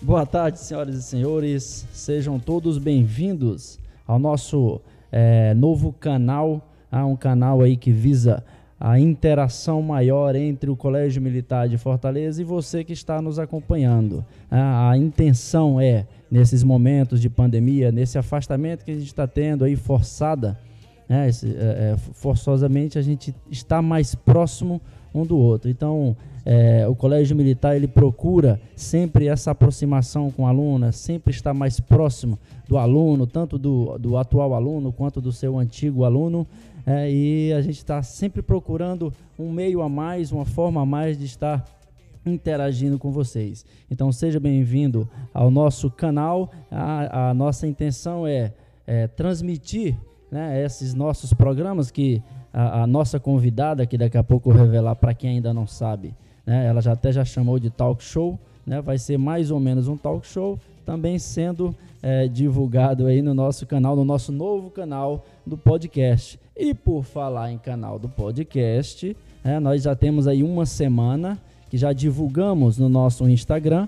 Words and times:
Boa 0.00 0.24
tarde, 0.24 0.60
senhoras 0.60 0.94
e 0.94 1.02
senhores. 1.02 1.86
Sejam 1.92 2.38
todos 2.38 2.78
bem-vindos 2.78 3.80
ao 4.06 4.16
nosso 4.16 4.80
é, 5.10 5.52
novo 5.54 5.92
canal, 5.92 6.62
ah, 6.90 7.04
um 7.04 7.16
canal 7.16 7.60
aí 7.62 7.76
que 7.76 7.90
visa 7.90 8.44
a 8.78 8.98
interação 9.00 9.82
maior 9.82 10.36
entre 10.36 10.70
o 10.70 10.76
Colégio 10.76 11.20
Militar 11.20 11.68
de 11.68 11.76
Fortaleza 11.76 12.40
e 12.40 12.44
você 12.44 12.84
que 12.84 12.92
está 12.92 13.20
nos 13.20 13.40
acompanhando. 13.40 14.24
A 14.48 14.96
intenção 14.96 15.80
é, 15.80 16.06
nesses 16.30 16.62
momentos 16.62 17.20
de 17.20 17.28
pandemia, 17.28 17.90
nesse 17.90 18.16
afastamento 18.16 18.84
que 18.84 18.92
a 18.92 18.94
gente 18.94 19.06
está 19.06 19.26
tendo 19.26 19.64
aí 19.64 19.74
forçada, 19.74 20.56
né, 21.08 21.28
esse, 21.28 21.48
é, 21.48 21.94
é 21.94 21.96
forçosamente 22.12 22.98
a 22.98 23.02
gente 23.02 23.34
está 23.50 23.82
mais 23.82 24.14
próximo 24.14 24.80
um 25.12 25.26
do 25.26 25.36
outro. 25.36 25.68
Então, 25.68 26.16
é, 26.50 26.88
o 26.88 26.94
Colégio 26.94 27.36
Militar 27.36 27.76
ele 27.76 27.86
procura 27.86 28.58
sempre 28.74 29.28
essa 29.28 29.50
aproximação 29.50 30.30
com 30.30 30.44
o 30.44 30.46
aluno, 30.46 30.90
sempre 30.94 31.30
estar 31.30 31.52
mais 31.52 31.78
próximo 31.78 32.38
do 32.66 32.78
aluno, 32.78 33.26
tanto 33.26 33.58
do, 33.58 33.98
do 33.98 34.16
atual 34.16 34.54
aluno 34.54 34.90
quanto 34.90 35.20
do 35.20 35.30
seu 35.30 35.58
antigo 35.58 36.04
aluno. 36.04 36.46
É, 36.86 37.10
e 37.12 37.52
a 37.52 37.60
gente 37.60 37.76
está 37.76 38.02
sempre 38.02 38.40
procurando 38.40 39.12
um 39.38 39.52
meio 39.52 39.82
a 39.82 39.90
mais, 39.90 40.32
uma 40.32 40.46
forma 40.46 40.80
a 40.80 40.86
mais 40.86 41.18
de 41.18 41.26
estar 41.26 41.62
interagindo 42.24 42.98
com 42.98 43.12
vocês. 43.12 43.66
Então 43.90 44.10
seja 44.10 44.40
bem-vindo 44.40 45.06
ao 45.34 45.50
nosso 45.50 45.90
canal. 45.90 46.50
A, 46.70 47.28
a 47.28 47.34
nossa 47.34 47.66
intenção 47.66 48.26
é, 48.26 48.54
é 48.86 49.06
transmitir 49.06 49.98
né, 50.30 50.64
esses 50.64 50.94
nossos 50.94 51.34
programas 51.34 51.90
que 51.90 52.22
a, 52.50 52.84
a, 52.84 52.86
nossa 52.86 53.20
convidada, 53.20 53.84
que 53.84 53.98
daqui 53.98 54.16
a 54.16 54.24
pouco 54.24 54.50
eu 54.50 54.56
revelar 54.56 54.94
para 54.94 55.12
quem 55.12 55.28
ainda 55.28 55.52
não 55.52 55.66
sabe, 55.66 56.14
né, 56.48 56.66
ela 56.66 56.80
já 56.80 56.92
até 56.92 57.12
já 57.12 57.26
chamou 57.26 57.58
de 57.58 57.68
talk 57.68 58.02
show, 58.02 58.38
né, 58.66 58.80
vai 58.80 58.96
ser 58.96 59.18
mais 59.18 59.50
ou 59.50 59.60
menos 59.60 59.86
um 59.86 59.98
talk 59.98 60.26
show, 60.26 60.58
também 60.84 61.18
sendo 61.18 61.76
é, 62.02 62.26
divulgado 62.26 63.04
aí 63.04 63.20
no 63.20 63.34
nosso 63.34 63.66
canal, 63.66 63.94
no 63.94 64.02
nosso 64.02 64.32
novo 64.32 64.70
canal 64.70 65.26
do 65.46 65.58
podcast. 65.58 66.40
E 66.56 66.72
por 66.72 67.04
falar 67.04 67.52
em 67.52 67.58
canal 67.58 67.98
do 67.98 68.08
podcast, 68.08 69.14
é, 69.44 69.60
nós 69.60 69.82
já 69.82 69.94
temos 69.94 70.26
aí 70.26 70.42
uma 70.42 70.64
semana 70.64 71.38
que 71.68 71.76
já 71.76 71.92
divulgamos 71.92 72.78
no 72.78 72.88
nosso 72.88 73.28
Instagram. 73.28 73.86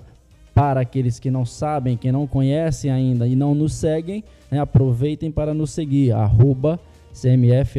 Para 0.53 0.81
aqueles 0.81 1.19
que 1.19 1.31
não 1.31 1.47
sabem, 1.47 1.97
que 1.97 2.13
não 2.13 2.27
conhecem 2.27 2.91
ainda 2.91 3.27
e 3.27 3.35
não 3.35 3.55
nos 3.55 3.73
seguem, 3.73 4.23
né, 4.51 4.59
aproveitem 4.59 5.31
para 5.31 5.55
nos 5.55 5.71
seguir, 5.71 6.13
arroba 6.13 6.79
CMF 7.15 7.79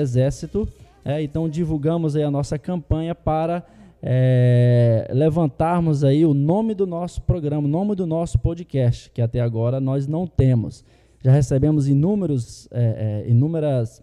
Exército. 0.00 0.66
É, 1.04 1.22
então 1.22 1.46
divulgamos 1.46 2.16
aí 2.16 2.22
a 2.22 2.30
nossa 2.30 2.58
campanha 2.58 3.14
para 3.14 3.62
é, 4.06 5.08
levantarmos 5.10 6.04
aí 6.04 6.26
o 6.26 6.34
nome 6.34 6.74
do 6.74 6.86
nosso 6.86 7.22
programa, 7.22 7.66
o 7.66 7.70
nome 7.70 7.94
do 7.94 8.06
nosso 8.06 8.38
podcast, 8.38 9.10
que 9.10 9.22
até 9.22 9.40
agora 9.40 9.80
nós 9.80 10.06
não 10.06 10.26
temos. 10.26 10.84
Já 11.24 11.32
recebemos 11.32 11.88
inúmeros, 11.88 12.68
é, 12.70 13.22
é, 13.24 13.30
inúmeras 13.30 14.02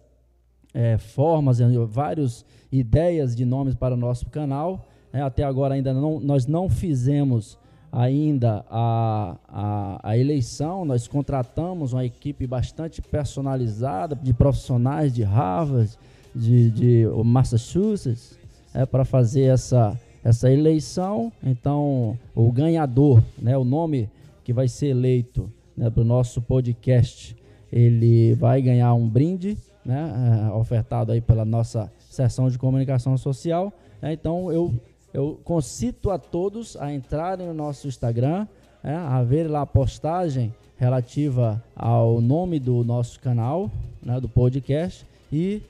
é, 0.74 0.98
formas, 0.98 1.60
várias 1.88 2.44
ideias 2.72 3.36
de 3.36 3.44
nomes 3.44 3.76
para 3.76 3.94
o 3.94 3.96
nosso 3.96 4.28
canal. 4.28 4.88
É, 5.12 5.20
até 5.20 5.44
agora 5.44 5.74
ainda 5.74 5.94
não, 5.94 6.18
nós 6.18 6.48
não 6.48 6.68
fizemos 6.68 7.56
ainda 7.92 8.64
a, 8.68 9.36
a, 9.46 10.10
a, 10.10 10.18
eleição, 10.18 10.84
nós 10.84 11.06
contratamos 11.06 11.92
uma 11.92 12.04
equipe 12.04 12.44
bastante 12.44 13.00
personalizada 13.00 14.16
de 14.16 14.32
profissionais 14.32 15.14
de 15.14 15.22
Harvard, 15.22 15.96
de, 16.34 16.70
de 16.70 17.06
Massachusetts, 17.22 18.41
é, 18.74 18.86
para 18.86 19.04
fazer 19.04 19.42
essa, 19.44 19.98
essa 20.24 20.50
eleição. 20.50 21.32
Então, 21.42 22.18
o 22.34 22.50
ganhador, 22.52 23.22
né, 23.38 23.56
o 23.56 23.64
nome 23.64 24.08
que 24.44 24.52
vai 24.52 24.68
ser 24.68 24.88
eleito 24.88 25.50
né, 25.76 25.90
para 25.90 26.00
o 26.00 26.04
nosso 26.04 26.40
podcast, 26.42 27.36
ele 27.72 28.34
vai 28.34 28.60
ganhar 28.60 28.92
um 28.94 29.08
brinde, 29.08 29.56
né, 29.84 30.48
é, 30.48 30.52
ofertado 30.52 31.12
aí 31.12 31.20
pela 31.20 31.44
nossa 31.44 31.90
seção 31.98 32.48
de 32.48 32.58
comunicação 32.58 33.16
social. 33.16 33.72
É, 34.00 34.12
então, 34.12 34.52
eu 34.52 34.74
eu 35.12 35.38
concito 35.44 36.10
a 36.10 36.18
todos 36.18 36.74
a 36.76 36.92
entrarem 36.92 37.46
no 37.46 37.52
nosso 37.52 37.86
Instagram, 37.86 38.46
é, 38.82 38.94
a 38.94 39.22
ver 39.22 39.48
lá 39.48 39.60
a 39.62 39.66
postagem 39.66 40.54
relativa 40.76 41.62
ao 41.76 42.20
nome 42.20 42.58
do 42.58 42.82
nosso 42.82 43.20
canal, 43.20 43.70
né, 44.02 44.18
do 44.18 44.28
podcast, 44.28 45.06
e 45.30 45.62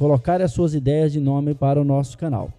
colocar 0.00 0.40
as 0.40 0.50
suas 0.52 0.72
ideias 0.72 1.12
de 1.12 1.20
nome 1.20 1.52
para 1.52 1.78
o 1.78 1.84
nosso 1.84 2.16
canal. 2.16 2.50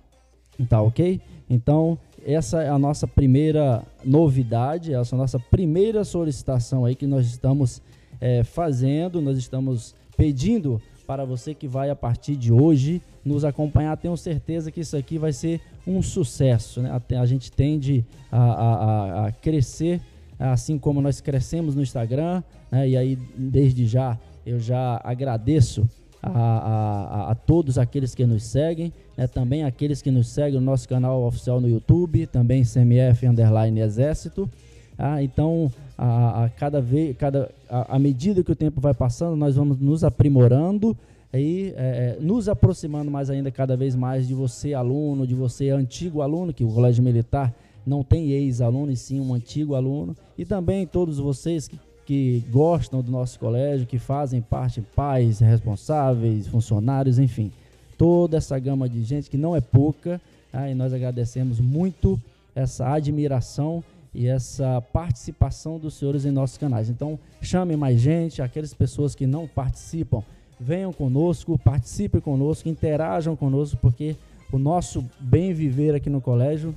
Tá 0.70 0.80
ok? 0.80 1.20
Então, 1.50 1.98
essa 2.24 2.62
é 2.62 2.70
a 2.70 2.78
nossa 2.78 3.08
primeira 3.08 3.82
novidade, 4.06 4.94
essa 4.94 5.16
é 5.16 5.18
a 5.18 5.18
nossa 5.18 5.40
primeira 5.40 6.04
solicitação 6.04 6.86
aí 6.86 6.94
que 6.94 7.08
nós 7.08 7.26
estamos 7.26 7.82
é, 8.20 8.44
fazendo, 8.44 9.20
nós 9.20 9.40
estamos 9.40 9.96
pedindo 10.16 10.80
para 11.08 11.26
você 11.26 11.56
que 11.56 11.68
vai 11.68 11.90
a 11.90 11.96
partir 11.96 12.36
de 12.36 12.54
hoje 12.54 13.02
nos 13.26 13.44
acompanhar. 13.44 13.98
Tenho 13.98 14.16
certeza 14.16 14.72
que 14.72 14.82
isso 14.82 14.96
aqui 14.96 15.18
vai 15.18 15.34
ser 15.34 15.60
um 15.88 16.00
sucesso. 16.00 16.80
Né? 16.80 16.92
A, 17.20 17.26
gente 17.26 17.52
tende 17.52 18.06
a, 18.32 18.40
a, 18.40 19.26
a, 19.26 19.32
crescer, 19.32 20.00
assim 20.38 20.78
como 20.78 21.02
nós 21.02 21.20
crescemos 21.20 21.74
no 21.74 21.82
Instagram. 21.82 22.44
Né? 22.72 22.90
E 22.90 22.96
aí, 22.96 23.18
desde 23.36 23.88
já, 23.88 24.16
eu 24.46 24.60
já 24.60 25.02
agradeço 25.04 25.90
a, 26.22 26.30
a, 26.30 27.32
a, 27.32 27.36
todos 27.36 27.78
aqueles 27.78 28.14
que 28.14 28.26
nos 28.26 28.44
seguem, 28.44 28.94
né? 29.18 29.28
também 29.28 29.64
aqueles 29.64 30.02
que 30.02 30.12
nos 30.12 30.28
seguem 30.28 30.60
no 30.60 30.66
nosso 30.66 30.88
canal 30.88 31.24
oficial 31.24 31.60
no 31.60 31.68
YouTube, 31.68 32.28
também 32.28 32.64
CMF 32.64 33.26
Underline 33.26 33.80
Exército. 33.80 34.50
Ah, 34.98 35.24
então, 35.24 35.72
a, 35.98 36.46
a, 36.46 36.50
cada 36.50 36.80
vez, 36.80 37.18
cada, 37.18 37.50
a, 37.68 37.96
a, 37.96 38.00
medida 38.00 38.44
que 38.44 38.52
o 38.52 38.56
tempo 38.56 38.80
vai 38.80 38.94
passando, 38.94 39.36
nós 39.36 39.56
vamos 39.56 39.80
nos 39.80 40.04
aprimorando 40.04 40.96
e 41.34 41.74
é, 41.76 42.18
é, 42.20 42.22
nos 42.22 42.48
aproximando 42.48 43.10
mais 43.10 43.30
ainda 43.30 43.50
cada 43.50 43.76
vez 43.76 43.96
mais 43.96 44.28
de 44.28 44.36
você, 44.36 44.74
aluno, 44.76 45.26
de 45.26 45.34
você, 45.34 45.70
antigo 45.70 46.22
aluno, 46.22 46.54
que 46.54 46.64
o 46.64 46.72
Colégio 46.72 47.04
Militar 47.04 47.52
não 47.86 48.04
tem 48.04 48.30
ex-aluno, 48.32 48.92
e 48.92 48.96
sim 48.96 49.20
um 49.20 49.34
antigo 49.34 49.74
aluno, 49.74 50.16
e 50.38 50.46
também 50.46 50.86
todos 50.86 51.18
vocês 51.18 51.68
que, 51.68 51.80
que 52.12 52.44
gostam 52.52 53.02
do 53.02 53.10
nosso 53.10 53.40
colégio, 53.40 53.88
que 53.88 53.98
fazem 53.98 54.42
parte, 54.42 54.82
pais, 54.82 55.40
responsáveis, 55.40 56.46
funcionários, 56.46 57.18
enfim, 57.18 57.54
toda 57.98 58.36
essa 58.36 58.60
gama 58.60 58.90
de 58.90 59.02
gente 59.02 59.30
que 59.30 59.38
não 59.38 59.56
é 59.56 59.62
pouca, 59.62 60.20
tá? 60.52 60.70
e 60.70 60.76
nós 60.76 60.92
agradecemos 60.92 61.62
muito 61.62 62.20
essa 62.54 62.86
admiração 62.86 63.82
e 64.14 64.28
essa 64.28 64.82
participação 64.92 65.80
dos 65.80 65.94
senhores 65.94 66.26
em 66.26 66.32
nossos 66.32 66.58
canais. 66.58 66.90
Então, 66.90 67.18
chame 67.42 67.78
mais 67.78 68.02
gente, 68.02 68.42
aquelas 68.42 68.74
pessoas 68.74 69.16
que 69.16 69.26
não 69.26 69.48
participam, 69.48 70.22
venham 70.60 70.92
conosco, 70.92 71.58
participem 71.58 72.20
conosco, 72.20 72.68
interajam 72.68 73.38
conosco, 73.38 73.78
porque 73.82 74.18
o 74.52 74.60
nosso 74.60 75.02
bem 75.18 75.54
viver 75.54 75.96
aqui 75.96 76.10
no 76.10 76.20
colégio 76.20 76.76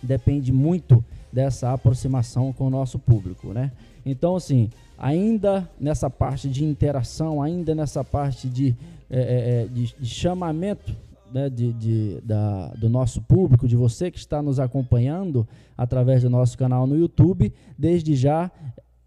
depende 0.00 0.52
muito 0.52 1.04
dessa 1.32 1.72
aproximação 1.72 2.52
com 2.52 2.68
o 2.68 2.70
nosso 2.70 3.00
público, 3.00 3.48
né? 3.48 3.72
Então, 4.04 4.36
assim, 4.36 4.70
ainda 4.98 5.68
nessa 5.78 6.08
parte 6.08 6.48
de 6.48 6.64
interação, 6.64 7.42
ainda 7.42 7.74
nessa 7.74 8.04
parte 8.04 8.48
de, 8.48 8.74
é, 9.08 9.62
é, 9.62 9.66
de, 9.66 9.94
de 9.98 10.06
chamamento 10.06 10.96
né, 11.32 11.48
de, 11.48 11.72
de, 11.72 12.20
da, 12.22 12.68
do 12.68 12.88
nosso 12.88 13.22
público, 13.22 13.68
de 13.68 13.76
você 13.76 14.10
que 14.10 14.18
está 14.18 14.42
nos 14.42 14.58
acompanhando 14.58 15.46
através 15.76 16.22
do 16.22 16.30
nosso 16.30 16.58
canal 16.58 16.86
no 16.86 16.98
YouTube. 16.98 17.52
Desde 17.78 18.14
já, 18.16 18.50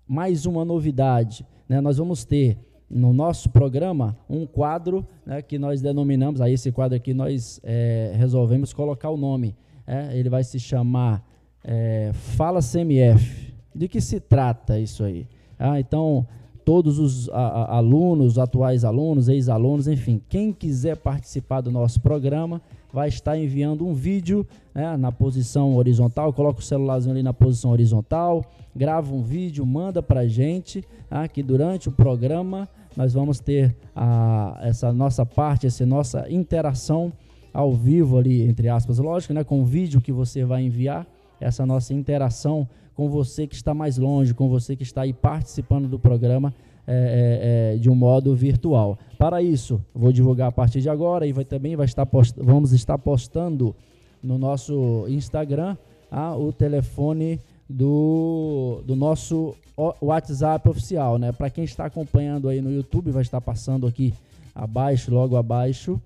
mais 0.08 0.46
uma 0.46 0.64
novidade. 0.64 1.46
Né, 1.68 1.82
nós 1.82 1.98
vamos 1.98 2.26
ter 2.26 2.58
no 2.90 3.12
nosso 3.14 3.50
programa 3.50 4.18
um 4.30 4.46
quadro 4.46 5.06
né, 5.26 5.42
que 5.42 5.58
nós 5.58 5.82
denominamos, 5.82 6.42
aí 6.42 6.54
esse 6.54 6.72
quadro 6.72 6.96
aqui 6.96 7.14
nós 7.14 7.60
é, 7.64 8.14
resolvemos 8.16 8.74
colocar 8.74 9.10
o 9.10 9.18
nome. 9.18 9.56
É, 9.86 10.18
ele 10.18 10.30
vai 10.30 10.44
se 10.44 10.60
chamar 10.60 11.28
é, 11.64 12.12
Fala 12.14 12.60
CMF. 12.62 13.53
De 13.74 13.88
que 13.88 14.00
se 14.00 14.20
trata 14.20 14.80
isso 14.80 15.04
aí? 15.04 15.28
Ah, 15.58 15.80
então, 15.80 16.28
todos 16.64 17.00
os 17.00 17.30
a, 17.30 17.34
a, 17.36 17.78
alunos, 17.78 18.38
atuais 18.38 18.84
alunos, 18.84 19.28
ex-alunos, 19.28 19.88
enfim, 19.88 20.22
quem 20.30 20.52
quiser 20.52 20.98
participar 20.98 21.62
do 21.62 21.72
nosso 21.72 22.00
programa 22.02 22.62
vai 22.92 23.08
estar 23.08 23.38
enviando 23.38 23.86
um 23.86 23.94
vídeo 23.94 24.46
né, 24.74 24.96
na 24.98 25.12
posição 25.12 25.76
horizontal, 25.76 26.32
coloca 26.32 26.60
o 26.60 26.64
celularzinho 26.64 27.14
ali 27.14 27.24
na 27.24 27.34
posição 27.34 27.72
horizontal, 27.72 28.46
grava 28.76 29.14
um 29.14 29.22
vídeo, 29.24 29.66
manda 29.66 30.02
para 30.02 30.28
gente, 30.28 30.84
tá, 31.10 31.28
que 31.28 31.42
durante 31.42 31.90
o 31.90 31.92
programa 31.92 32.70
nós 32.96 33.14
vamos 33.14 33.40
ter 33.40 33.76
a, 33.96 34.60
essa 34.62 34.94
nossa 34.94 35.26
parte, 35.26 35.66
essa 35.66 35.86
nossa 35.86 36.30
interação 36.30 37.12
ao 37.52 37.74
vivo 37.74 38.18
ali, 38.18 38.44
entre 38.44 38.70
aspas, 38.70 39.00
lógico, 39.00 39.34
né, 39.34 39.44
com 39.44 39.62
o 39.62 39.66
vídeo 39.66 40.00
que 40.00 40.12
você 40.12 40.46
vai 40.46 40.64
enviar, 40.64 41.08
essa 41.40 41.66
nossa 41.66 41.94
interação 41.94 42.68
com 42.96 43.10
você 43.10 43.48
que 43.48 43.56
está 43.56 43.74
mais 43.74 43.98
longe, 43.98 44.34
com 44.34 44.48
você 44.48 44.76
que 44.76 44.84
está 44.84 45.02
aí 45.02 45.14
participando 45.14 45.88
do 45.88 45.98
programa 45.98 46.54
é, 46.86 47.74
é, 47.74 47.76
é, 47.76 47.78
de 47.78 47.90
um 47.90 47.96
modo 47.96 48.36
virtual. 48.36 48.98
Para 49.18 49.42
isso, 49.42 49.82
vou 49.94 50.12
divulgar 50.12 50.50
a 50.50 50.52
partir 50.52 50.82
de 50.82 50.90
agora 50.90 51.26
e 51.26 51.32
vai 51.32 51.46
também 51.46 51.76
vai 51.76 51.86
estar 51.86 52.06
post, 52.06 52.36
vamos 52.38 52.74
estar 52.74 52.98
postando 52.98 53.76
no 54.22 54.38
nosso 54.38 55.06
Instagram 55.08 55.78
ah, 56.12 56.36
o 56.36 56.52
telefone 56.52 57.40
do, 57.70 58.82
do 58.86 58.96
nosso 58.96 59.56
WhatsApp 60.02 60.68
oficial, 60.70 61.18
né? 61.18 61.32
Para 61.32 61.50
quem 61.50 61.64
está 61.64 61.86
acompanhando 61.86 62.48
aí 62.48 62.62
no 62.62 62.72
YouTube, 62.72 63.12
vai 63.12 63.22
estar 63.24 63.42
passando 63.42 63.88
aqui 63.88 64.14
abaixo, 64.54 65.12
logo 65.12 65.36
abaixo 65.36 66.00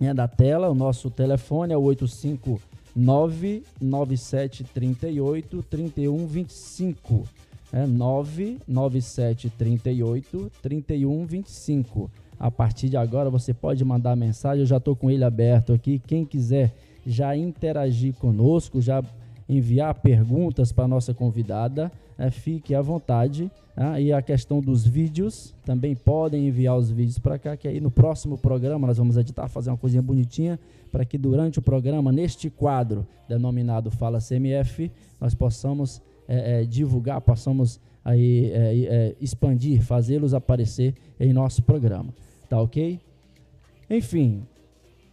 né, 0.00 0.12
da 0.12 0.26
tela, 0.26 0.68
o 0.68 0.74
nosso 0.74 1.10
telefone 1.10 1.72
é 1.72 1.76
o 1.76 1.82
859 1.82 2.75
9738 2.96 5.62
3125. 5.62 7.28
É 7.72 7.86
99738 7.86 10.52
3125. 10.62 12.10
A 12.38 12.50
partir 12.50 12.88
de 12.88 12.96
agora 12.96 13.28
você 13.28 13.52
pode 13.52 13.84
mandar 13.84 14.16
mensagem, 14.16 14.60
eu 14.60 14.66
já 14.66 14.78
estou 14.78 14.96
com 14.96 15.10
ele 15.10 15.24
aberto 15.24 15.72
aqui. 15.72 15.98
Quem 15.98 16.24
quiser 16.24 16.72
já 17.06 17.36
interagir 17.36 18.14
conosco, 18.14 18.80
já 18.80 19.04
enviar 19.48 19.94
perguntas 19.94 20.72
para 20.72 20.88
nossa 20.88 21.14
convidada, 21.14 21.92
é, 22.18 22.30
fique 22.30 22.74
à 22.74 22.80
vontade. 22.80 23.50
Ah, 23.76 24.00
e 24.00 24.10
a 24.10 24.22
questão 24.22 24.60
dos 24.60 24.86
vídeos, 24.86 25.54
também 25.62 25.94
podem 25.94 26.48
enviar 26.48 26.78
os 26.78 26.90
vídeos 26.90 27.18
para 27.18 27.38
cá, 27.38 27.56
que 27.58 27.68
aí 27.68 27.78
no 27.78 27.90
próximo 27.90 28.38
programa 28.38 28.86
nós 28.86 28.96
vamos 28.96 29.18
editar, 29.18 29.48
fazer 29.48 29.68
uma 29.68 29.76
coisinha 29.76 30.00
bonitinha, 30.00 30.58
para 30.90 31.04
que 31.04 31.18
durante 31.18 31.58
o 31.58 31.62
programa, 31.62 32.10
neste 32.10 32.48
quadro 32.48 33.06
denominado 33.28 33.90
Fala 33.90 34.18
CMF, 34.18 34.90
nós 35.20 35.34
possamos 35.34 36.00
é, 36.26 36.62
é, 36.62 36.64
divulgar, 36.64 37.20
possamos 37.20 37.78
aí, 38.02 38.50
é, 38.50 38.78
é, 38.84 39.16
expandir, 39.20 39.82
fazê-los 39.82 40.32
aparecer 40.32 40.94
em 41.20 41.32
nosso 41.34 41.62
programa. 41.62 42.14
Tá 42.48 42.58
ok? 42.60 42.98
Enfim, 43.90 44.42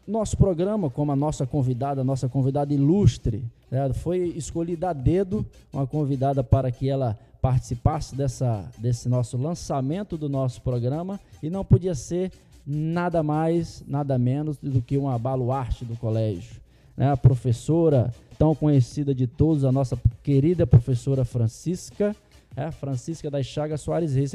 nosso 0.08 0.38
programa, 0.38 0.90
como 0.90 1.12
a 1.12 1.16
nossa 1.16 1.46
convidada, 1.46 2.02
a 2.02 2.04
nossa 2.04 2.30
convidada 2.30 2.74
ilustre, 2.74 3.44
foi 3.94 4.20
escolhida 4.36 4.90
a 4.90 4.94
dedo 4.94 5.46
uma 5.72 5.88
convidada 5.88 6.44
para 6.44 6.72
que 6.72 6.90
ela 6.90 7.18
participasse 7.42 8.16
dessa, 8.16 8.64
desse 8.78 9.10
nosso 9.10 9.38
lançamento 9.38 10.18
do 10.18 10.30
nosso 10.30 10.62
programa 10.62 11.20
e 11.42 11.50
não 11.50 11.66
podia 11.66 11.94
ser 11.94 12.32
nada 12.66 13.22
mais, 13.22 13.84
nada 13.86 14.18
menos 14.18 14.58
do 14.58 14.82
que 14.82 14.98
uma 14.98 15.20
baluarte 15.20 15.84
do 15.84 15.98
colégio. 15.98 16.62
Né? 16.96 17.12
A 17.12 17.18
professora 17.18 18.14
tão 18.38 18.56
conhecida 18.56 19.14
de 19.14 19.28
todos, 19.28 19.66
a 19.66 19.72
nossa 19.72 19.98
querida 20.24 20.66
professora 20.66 21.26
Francisca, 21.26 22.16
é, 22.56 22.72
Francisca 22.72 23.30
das 23.30 23.46
Chagas 23.46 23.82
Soares 23.82 24.16
Reis. 24.16 24.32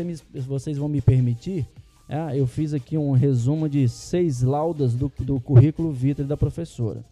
Vocês 0.46 0.76
vão 0.76 0.88
me 0.88 1.00
permitir, 1.00 1.67
é, 2.08 2.38
eu 2.38 2.46
fiz 2.46 2.75
aqui 2.75 2.99
um 2.99 3.12
resumo 3.12 3.69
de 3.69 3.88
seis 3.88 4.43
laudas 4.43 4.94
do, 4.94 5.11
do 5.19 5.41
currículo 5.41 5.93
vitae 5.93 6.25
da 6.25 6.37
professora. 6.37 7.02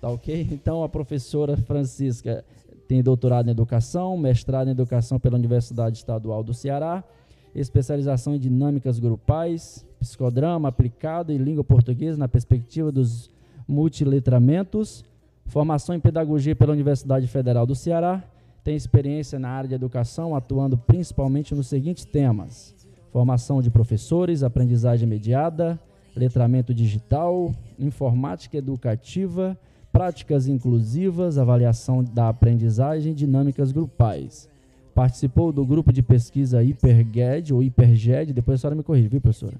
Tá 0.00 0.08
ok? 0.08 0.48
Então 0.50 0.82
a 0.82 0.88
professora 0.88 1.56
Francisca 1.56 2.44
tem 2.88 3.02
doutorado 3.02 3.48
em 3.48 3.50
educação, 3.50 4.16
mestrado 4.16 4.68
em 4.68 4.72
educação 4.72 5.20
pela 5.20 5.36
Universidade 5.36 5.98
Estadual 5.98 6.42
do 6.42 6.54
Ceará, 6.54 7.04
especialização 7.54 8.34
em 8.34 8.38
dinâmicas 8.38 8.98
grupais, 8.98 9.84
psicodrama 9.98 10.68
aplicado 10.68 11.32
em 11.32 11.36
língua 11.36 11.62
portuguesa 11.62 12.16
na 12.16 12.26
perspectiva 12.26 12.90
dos 12.90 13.30
multiletramentos, 13.68 15.04
formação 15.46 15.94
em 15.94 16.00
pedagogia 16.00 16.56
pela 16.56 16.72
Universidade 16.72 17.26
Federal 17.26 17.66
do 17.66 17.74
Ceará, 17.74 18.24
tem 18.64 18.74
experiência 18.74 19.38
na 19.38 19.50
área 19.50 19.68
de 19.68 19.74
educação, 19.74 20.34
atuando 20.34 20.76
principalmente 20.76 21.54
nos 21.54 21.68
seguintes 21.68 22.04
temas: 22.04 22.74
formação 23.12 23.60
de 23.60 23.70
professores, 23.70 24.42
aprendizagem 24.42 25.08
mediada, 25.08 25.78
letramento 26.16 26.74
digital, 26.74 27.52
informática 27.78 28.56
educativa, 28.56 29.56
práticas 29.92 30.46
inclusivas, 30.46 31.38
avaliação 31.38 32.02
da 32.02 32.28
aprendizagem, 32.28 33.14
dinâmicas 33.14 33.72
grupais. 33.72 34.48
Participou 34.94 35.52
do 35.52 35.64
grupo 35.64 35.92
de 35.92 36.02
pesquisa 36.02 36.62
HiperGED 36.62 37.54
ou 37.54 37.62
HiperGED, 37.62 38.32
depois 38.32 38.56
a 38.56 38.60
senhora 38.60 38.76
me 38.76 38.82
corrige, 38.82 39.08
viu, 39.08 39.20
professora? 39.20 39.54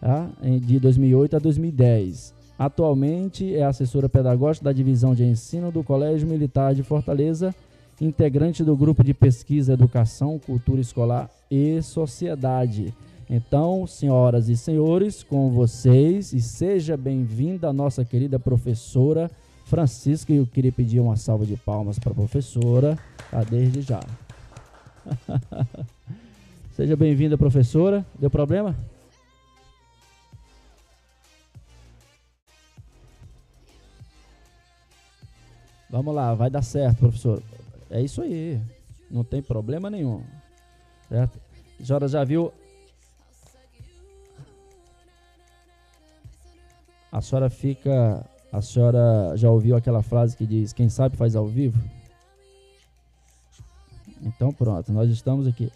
Ah, 0.00 0.28
de 0.62 0.78
2008 0.78 1.36
a 1.36 1.38
2010. 1.38 2.34
Atualmente 2.58 3.54
é 3.54 3.64
assessora 3.64 4.08
pedagógica 4.08 4.64
da 4.64 4.72
divisão 4.72 5.14
de 5.14 5.24
ensino 5.24 5.70
do 5.70 5.82
Colégio 5.82 6.28
Militar 6.28 6.74
de 6.74 6.82
Fortaleza 6.82 7.54
integrante 8.00 8.62
do 8.62 8.76
grupo 8.76 9.02
de 9.02 9.12
pesquisa 9.12 9.72
Educação, 9.72 10.38
Cultura 10.38 10.80
Escolar 10.80 11.30
e 11.50 11.82
Sociedade. 11.82 12.94
Então, 13.28 13.86
senhoras 13.86 14.48
e 14.48 14.56
senhores, 14.56 15.22
com 15.22 15.50
vocês 15.50 16.32
e 16.32 16.40
seja 16.40 16.96
bem-vinda 16.96 17.68
a 17.68 17.72
nossa 17.72 18.04
querida 18.04 18.38
professora 18.38 19.30
Francisca. 19.68 20.32
Eu 20.32 20.46
queria 20.46 20.72
pedir 20.72 20.98
uma 20.98 21.16
salva 21.16 21.44
de 21.44 21.56
palmas 21.56 21.98
para 21.98 22.12
a 22.12 22.14
professora, 22.14 22.98
tá, 23.30 23.44
desde 23.44 23.82
já. 23.82 24.00
seja 26.74 26.96
bem-vinda, 26.96 27.36
professora. 27.36 28.04
Deu 28.18 28.30
problema? 28.30 28.74
Vamos 35.90 36.14
lá, 36.14 36.34
vai 36.34 36.50
dar 36.50 36.62
certo, 36.62 36.98
professor. 36.98 37.42
É 37.90 38.00
isso 38.00 38.22
aí. 38.22 38.60
Não 39.10 39.24
tem 39.24 39.42
problema 39.42 39.88
nenhum. 39.88 40.22
Certo? 41.08 41.40
A 41.80 41.84
senhora 41.84 42.08
já 42.08 42.24
viu. 42.24 42.52
A 47.10 47.20
senhora 47.22 47.48
fica. 47.48 48.24
A 48.50 48.62
senhora 48.62 49.36
já 49.36 49.50
ouviu 49.50 49.76
aquela 49.76 50.02
frase 50.02 50.36
que 50.36 50.46
diz: 50.46 50.72
Quem 50.72 50.88
sabe 50.88 51.16
faz 51.16 51.36
ao 51.36 51.46
vivo? 51.46 51.78
Então 54.22 54.52
pronto, 54.52 54.90
nós 54.92 55.10
estamos 55.10 55.46
aqui. 55.46 55.70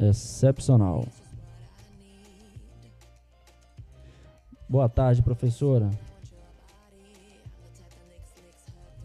Excepcional. 0.00 1.06
Boa 4.66 4.88
tarde, 4.88 5.20
professora. 5.20 5.90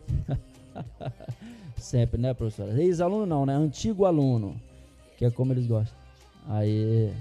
Sempre, 1.76 2.22
né, 2.22 2.34
professora? 2.34 2.82
Ex-aluno 2.82 3.26
não, 3.26 3.46
né? 3.46 3.54
Antigo 3.54 4.06
aluno. 4.06 4.56
Que 5.18 5.26
é 5.26 5.32
como 5.32 5.52
eles 5.52 5.68
gostam. 5.68 6.05
Aí. 6.48 7.12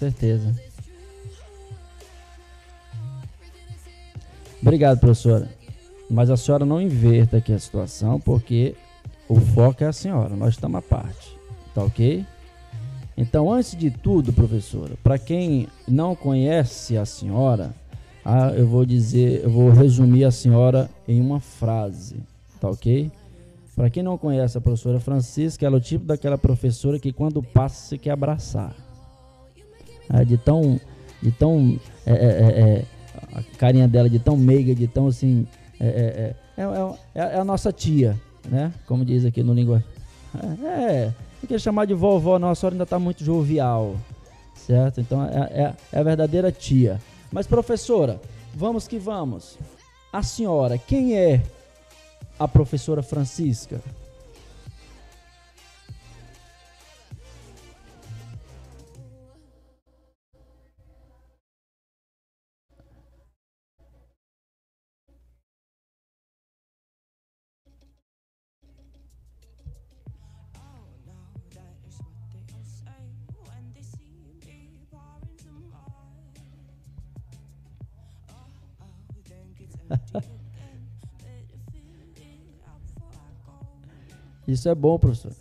Certeza. 0.00 0.54
Obrigado, 4.60 4.98
professora. 4.98 5.48
Mas 6.08 6.28
a 6.28 6.36
senhora 6.36 6.64
não 6.64 6.80
inverta 6.80 7.36
aqui 7.36 7.52
a 7.52 7.58
situação, 7.58 8.18
porque 8.18 8.74
o 9.28 9.36
foco 9.36 9.84
é 9.84 9.86
a 9.86 9.92
senhora, 9.92 10.34
nós 10.34 10.54
estamos 10.54 10.78
à 10.78 10.82
parte. 10.82 11.36
Tá 11.74 11.84
ok? 11.84 12.26
Então, 13.16 13.52
antes 13.52 13.76
de 13.76 13.90
tudo, 13.90 14.32
professora, 14.32 14.94
para 15.02 15.18
quem 15.18 15.68
não 15.86 16.16
conhece 16.16 16.96
a 16.96 17.04
senhora, 17.04 17.72
ah, 18.24 18.50
eu 18.56 18.66
vou 18.66 18.84
dizer, 18.84 19.44
eu 19.44 19.50
vou 19.50 19.70
resumir 19.70 20.24
a 20.24 20.30
senhora 20.30 20.90
em 21.06 21.20
uma 21.20 21.38
frase, 21.38 22.16
tá 22.60 22.68
ok? 22.68 23.10
Para 23.76 23.88
quem 23.88 24.02
não 24.02 24.18
conhece 24.18 24.58
a 24.58 24.60
professora 24.60 24.98
Francisca, 24.98 25.64
ela 25.64 25.76
é 25.76 25.78
o 25.78 25.82
tipo 25.82 26.04
daquela 26.04 26.36
professora 26.36 26.98
que 26.98 27.12
quando 27.12 27.42
passa 27.42 27.88
você 27.88 27.98
quer 27.98 28.10
abraçar 28.10 28.74
é, 30.12 30.24
de 30.24 30.36
tão, 30.36 30.80
de 31.22 31.30
tão 31.32 31.78
é, 32.06 32.12
é, 32.12 32.14
é, 32.14 32.60
é, 32.60 32.84
a 33.34 33.42
carinha 33.56 33.86
dela 33.86 34.08
de 34.08 34.18
tão 34.18 34.36
meiga, 34.36 34.74
de 34.74 34.86
tão 34.86 35.06
assim, 35.06 35.46
é, 35.78 36.34
é, 36.56 37.36
a 37.38 37.44
nossa 37.44 37.72
tia, 37.72 38.18
né? 38.48 38.72
Como 38.86 39.04
diz 39.04 39.24
aqui 39.24 39.42
no 39.42 39.54
língua. 39.54 39.82
É, 40.64 41.12
não 41.42 41.48
quer 41.48 41.60
chamar 41.60 41.86
de 41.86 41.94
vovó, 41.94 42.38
não, 42.38 42.50
a 42.50 42.54
senhora 42.54 42.74
ainda 42.74 42.84
está 42.84 42.98
muito 42.98 43.24
jovial, 43.24 43.96
certo? 44.54 45.00
Então 45.00 45.24
é, 45.24 45.74
é 45.92 45.98
a 45.98 46.02
verdadeira 46.02 46.52
tia. 46.52 47.00
Mas 47.32 47.46
professora, 47.46 48.20
vamos 48.54 48.86
que 48.86 48.98
vamos. 48.98 49.58
A 50.12 50.22
senhora, 50.22 50.76
quem 50.76 51.16
é 51.16 51.42
a 52.38 52.48
professora 52.48 53.02
Francisca? 53.02 53.80
Isso 84.50 84.68
é 84.68 84.74
bom, 84.74 84.98
professor. 84.98 85.32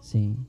Sim. 0.00 0.46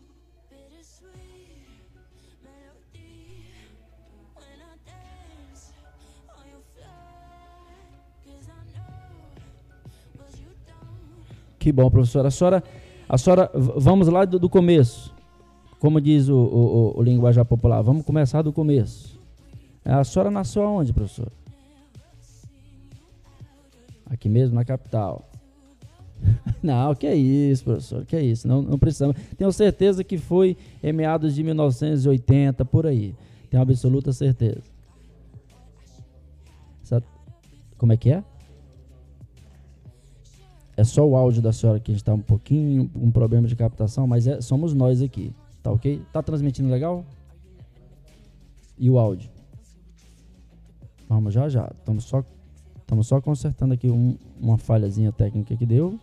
Que 11.58 11.72
bom, 11.72 11.90
professora. 11.92 12.28
A 12.28 12.32
senhora, 12.32 12.64
a 13.12 13.18
senhora 13.18 13.52
vamos 13.54 14.08
lá 14.08 14.24
do, 14.24 14.40
do 14.40 14.48
começo. 14.48 15.14
Como 15.80 16.00
diz 16.00 16.30
o, 16.30 16.38
o, 16.38 16.98
o, 16.98 17.04
linguajar 17.04 17.44
popular, 17.44 17.82
vamos 17.82 18.06
começar 18.06 18.42
do 18.42 18.54
começo. 18.54 19.20
A 19.84 20.02
senhora 20.06 20.32
nasceu 20.32 20.64
aonde, 20.64 20.94
professor? 20.94 21.30
Aqui 24.10 24.30
mesmo, 24.30 24.56
na 24.56 24.64
capital. 24.64 25.30
Não, 26.64 26.96
que 26.96 27.06
é 27.06 27.14
isso, 27.14 27.66
professor, 27.66 28.06
que 28.06 28.16
é 28.16 28.22
isso. 28.24 28.48
Não, 28.48 28.62
não 28.62 28.80
precisamos. 28.80 29.18
Tenho 29.38 29.52
certeza 29.52 30.06
que 30.06 30.18
foi 30.18 30.56
em 30.82 30.94
meados 30.94 31.36
de 31.36 31.44
1980, 31.44 32.64
por 32.64 32.88
aí. 32.88 33.14
Tenho 33.50 33.62
absoluta 33.62 34.14
certeza. 34.14 34.62
Como 37.78 37.92
é 37.92 37.98
que 37.98 38.12
é? 38.12 38.24
É 40.82 40.84
só 40.84 41.08
o 41.08 41.16
áudio 41.16 41.44
da 41.44 41.54
senhora 41.54 41.80
que 41.80 41.92
a 41.92 41.94
gente 41.94 42.02
está 42.02 42.12
um 42.12 42.20
pouquinho, 42.20 42.90
um 42.96 43.12
problema 43.12 43.48
de 43.48 43.56
captação, 43.56 44.08
mas 44.08 44.26
é, 44.26 44.42
somos 44.42 44.74
nós 44.74 45.00
aqui, 45.00 45.32
tá 45.62 45.72
ok? 45.72 46.02
Tá 46.12 46.24
transmitindo 46.24 46.70
legal? 46.70 47.06
E 48.80 48.90
o 48.90 48.98
áudio? 48.98 49.30
Vamos 51.08 51.36
já 51.36 51.48
já. 51.50 51.72
Estamos 51.78 52.06
só, 52.06 52.24
estamos 52.80 53.06
só 53.06 53.22
consertando 53.22 53.76
aqui 53.76 53.92
um, 53.92 54.18
uma 54.40 54.58
falhazinha 54.58 55.12
técnica 55.12 55.56
que 55.56 55.68
deu. 55.68 56.00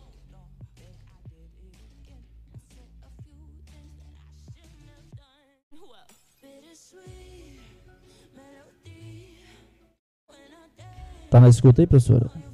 Tá 11.29 11.41
na 11.41 11.49
escuta 11.49 11.81
aí, 11.81 11.85
professora? 11.85 12.48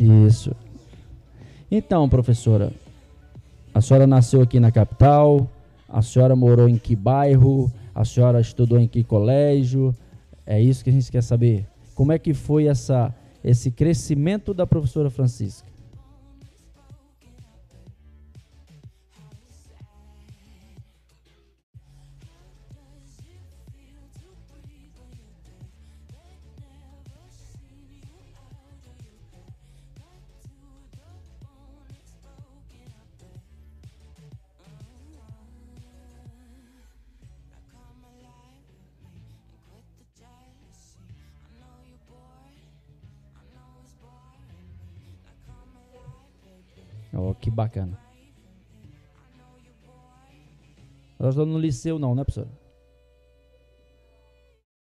Isso. 0.00 0.54
Então, 1.70 2.08
professora, 2.08 2.72
a 3.72 3.80
senhora 3.80 4.06
nasceu 4.06 4.42
aqui 4.42 4.58
na 4.58 4.72
capital, 4.72 5.48
a 5.88 6.02
senhora 6.02 6.34
morou 6.34 6.68
em 6.68 6.76
que 6.76 6.96
bairro, 6.96 7.70
a 7.94 8.04
senhora 8.04 8.40
estudou 8.40 8.78
em 8.80 8.88
que 8.88 9.04
colégio? 9.04 9.94
É 10.46 10.60
isso 10.60 10.82
que 10.82 10.90
a 10.90 10.92
gente 10.92 11.10
quer 11.12 11.22
saber. 11.22 11.66
Como 11.94 12.12
é 12.12 12.18
que 12.18 12.34
foi 12.34 12.66
essa, 12.66 13.14
esse 13.44 13.70
crescimento 13.70 14.52
da 14.52 14.66
professora 14.66 15.10
Francisca? 15.10 15.69
Que 47.40 47.50
bacana. 47.50 47.98
Nós 51.18 51.34
estamos 51.34 51.52
no 51.52 51.58
liceu 51.58 51.98
não, 51.98 52.14
né, 52.14 52.24
professor? 52.24 52.48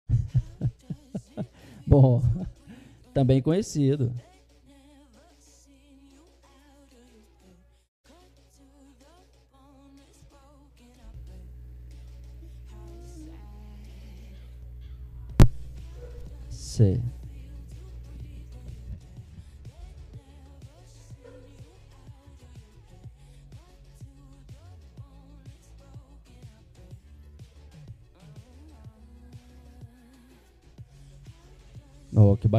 Bom, 1.87 2.21
também 3.13 3.41
conhecido. 3.41 4.11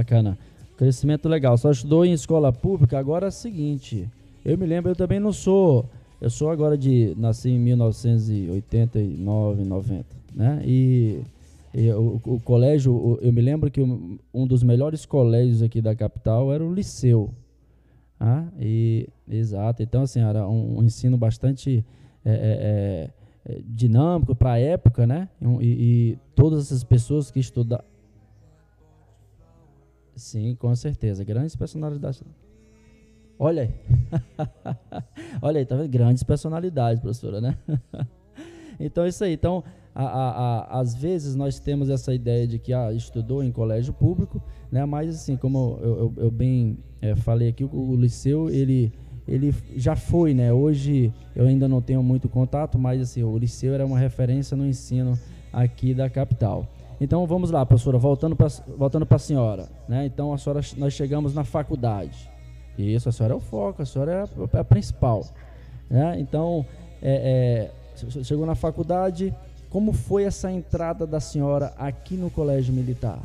Bacana. 0.09 0.39
Crescimento 0.77 1.29
legal. 1.29 1.57
Só 1.59 1.71
estudou 1.71 2.05
em 2.05 2.13
escola 2.13 2.53
pública. 2.53 2.99
Agora 2.99 3.27
é 3.27 3.29
o 3.29 3.33
seguinte. 3.33 4.09
Eu 4.45 4.57
me 4.57 4.67
lembro, 4.67 4.91
eu 4.91 4.97
também 4.97 5.21
não 5.21 5.33
sou. 5.33 5.85
Eu 6.21 6.31
sou 6.31 6.51
agora 6.51 6.79
de. 6.79 7.15
Nasci 7.17 7.51
em 7.51 7.59
1989, 7.59 9.65
90. 9.65 10.07
Né? 10.35 10.63
E, 10.65 11.21
e 11.75 11.91
o, 11.91 12.21
o, 12.25 12.41
colégio, 12.41 13.19
eu 13.21 13.33
me 13.33 13.43
lembro 13.43 13.71
que 13.71 13.81
um 13.81 14.47
dos 14.47 14.63
melhores 14.63 15.05
colégios 15.05 15.63
aqui 15.63 15.83
da 15.83 15.95
capital 15.95 16.53
era 16.53 16.65
o 16.65 16.73
Liceu. 16.73 17.31
Ah, 18.19 18.47
e, 18.59 19.09
exato. 19.29 19.83
Então, 19.83 20.03
assim, 20.03 20.21
era 20.21 20.49
um, 20.49 20.79
um 20.79 20.83
ensino 20.83 21.17
bastante 21.17 21.85
é, 22.25 22.33
é, 22.33 23.11
é, 23.53 23.61
dinâmico 23.65 24.35
para 24.35 24.53
a 24.53 24.59
época, 24.59 25.07
né? 25.07 25.29
E, 25.61 25.67
e 25.67 26.19
todas 26.35 26.67
essas 26.67 26.83
pessoas 26.83 27.31
que 27.31 27.41
estudavam 27.41 27.85
Sim, 30.19 30.57
com 30.57 30.75
certeza. 30.75 31.25
Grandes 31.25 31.55
personalidades. 31.55 32.23
Olha 33.39 33.63
aí. 33.63 33.71
Olha 35.41 35.59
aí, 35.61 35.65
tá 35.65 35.77
vendo? 35.77 35.89
Grandes 35.89 36.23
personalidades, 36.25 37.01
professora, 37.01 37.41
né? 37.41 37.57
então, 38.81 39.05
é 39.05 39.09
isso 39.09 39.23
aí. 39.23 39.33
Então, 39.33 39.63
a, 39.95 40.05
a, 40.05 40.29
a, 40.31 40.81
às 40.81 40.95
vezes 40.95 41.37
nós 41.37 41.61
temos 41.61 41.89
essa 41.89 42.13
ideia 42.13 42.49
de 42.49 42.59
que 42.59 42.73
ah, 42.73 42.93
estudou 42.93 43.45
em 43.45 43.53
colégio 43.53 43.95
público, 43.95 44.43
né? 44.73 44.85
Mas, 44.85 45.15
assim, 45.15 45.37
como 45.37 45.79
eu, 45.81 45.99
eu, 45.99 46.15
eu 46.17 46.31
bem 46.31 46.79
é, 47.01 47.15
falei 47.15 47.49
aqui, 47.49 47.63
o, 47.63 47.71
o 47.73 47.97
liceu, 47.97 48.51
ele 48.51 48.93
ele 49.29 49.55
já 49.77 49.95
foi, 49.95 50.33
né? 50.33 50.51
Hoje 50.53 51.13
eu 51.37 51.47
ainda 51.47 51.69
não 51.69 51.83
tenho 51.83 52.03
muito 52.03 52.31
contato, 52.31 52.79
mas 52.79 53.01
assim, 53.03 53.23
o 53.23 53.37
liceu 53.37 53.75
era 53.75 53.85
uma 53.85 53.99
referência 53.99 54.57
no 54.57 54.67
ensino 54.67 55.19
aqui 55.53 55.93
da 55.93 56.09
capital. 56.09 56.67
Então 57.01 57.27
vamos 57.27 57.51
lá, 57.51 57.65
professora, 57.65 57.99
voltando 57.99 58.35
para 58.35 58.49
voltando 58.77 59.07
a 59.09 59.19
senhora. 59.19 59.69
Né? 59.89 60.07
Então 60.07 60.33
a 60.33 60.39
senhora, 60.39 60.61
nós 60.77 60.93
chegamos 60.93 61.35
na 61.35 61.45
faculdade. 61.45 62.31
Isso, 62.77 63.09
a 63.09 63.13
senhora 63.13 63.35
é 63.35 63.37
o 63.37 63.41
foco, 63.41 63.83
a 63.83 63.87
senhora 63.87 64.13
é 64.13 64.23
a, 64.23 64.57
é 64.57 64.61
a 64.61 64.65
principal. 64.65 65.25
Né? 65.91 66.21
Então, 66.21 66.65
é, 67.03 67.71
é, 67.97 68.23
chegou 68.23 68.47
na 68.47 68.55
faculdade, 68.55 69.35
como 69.69 69.93
foi 69.93 70.25
essa 70.25 70.51
entrada 70.51 71.07
da 71.07 71.19
senhora 71.19 71.73
aqui 71.77 72.15
no 72.15 72.31
Colégio 72.31 72.73
Militar? 72.73 73.21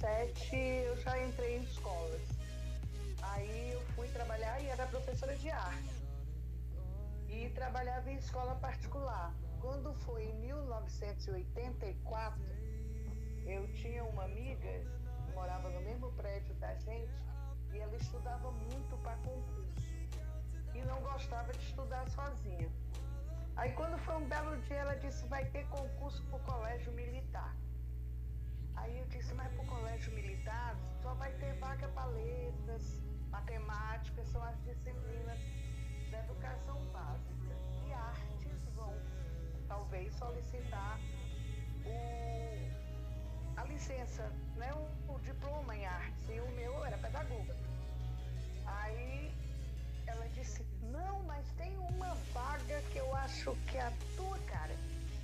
1977 0.00 0.56
eu 0.56 0.96
já 0.96 1.22
entrei 1.22 1.58
em 1.58 1.62
escolas. 1.62 2.22
Aí 3.20 3.72
eu 3.72 3.82
fui 3.94 4.08
trabalhar 4.08 4.58
e 4.62 4.66
era 4.66 4.86
professora 4.86 5.36
de 5.36 5.50
arte. 5.50 5.94
E 7.28 7.50
trabalhava 7.50 8.10
em 8.10 8.16
escola 8.16 8.54
particular. 8.56 9.34
Quando 9.60 9.92
foi 10.06 10.24
em 10.24 10.34
1984, 10.40 12.42
eu 13.44 13.70
tinha 13.74 14.02
uma 14.04 14.24
amiga 14.24 14.82
que 15.26 15.32
morava 15.34 15.68
no 15.68 15.82
mesmo 15.82 16.10
prédio 16.12 16.54
da 16.54 16.74
gente 16.76 17.12
e 17.74 17.78
ela 17.78 17.96
estudava 17.96 18.50
muito 18.50 18.96
para 19.02 19.16
concurso. 19.16 19.84
E 20.74 20.80
não 20.82 20.98
gostava 21.02 21.52
de 21.52 21.62
estudar 21.62 22.08
sozinha. 22.08 22.70
Aí 23.54 23.70
quando 23.72 23.98
foi 23.98 24.14
um 24.14 24.26
belo 24.26 24.56
dia, 24.62 24.76
ela 24.76 24.94
disse, 24.94 25.26
vai 25.26 25.44
ter 25.44 25.66
concurso 25.66 26.24
para 26.24 26.38
o 26.38 26.42
colégio 26.44 26.90
militar. 26.92 27.54
Aí 28.80 28.98
eu 28.98 29.06
disse, 29.06 29.32
mas 29.34 29.52
para 29.52 29.62
o 29.62 29.66
colégio 29.66 30.12
militar 30.14 30.74
só 31.02 31.12
vai 31.14 31.32
ter 31.34 31.52
vaga 31.54 31.86
para 31.88 32.06
letras, 32.06 33.00
matemática, 33.30 34.24
são 34.24 34.42
as 34.42 34.56
disciplinas 34.64 35.38
da 36.10 36.18
educação 36.20 36.78
básica. 36.86 37.54
E 37.86 37.92
artes 37.92 38.74
vão 38.74 38.94
talvez 39.68 40.14
solicitar 40.14 40.98
o, 41.84 43.60
a 43.60 43.64
licença, 43.64 44.22
né, 44.56 44.72
o, 44.74 45.14
o 45.14 45.20
diploma 45.20 45.76
em 45.76 45.84
artes. 45.86 46.28
E 46.28 46.40
o 46.40 46.50
meu 46.52 46.84
era 46.84 46.96
pedagoga. 46.98 47.56
Aí 48.66 49.32
ela 50.06 50.26
disse, 50.30 50.64
não, 50.90 51.22
mas 51.24 51.46
tem 51.58 51.76
uma 51.78 52.14
vaga 52.32 52.80
que 52.92 52.98
eu 52.98 53.14
acho 53.16 53.54
que 53.68 53.76
é 53.76 53.82
a 53.82 53.92
tua 54.16 54.38
cara. 54.40 54.74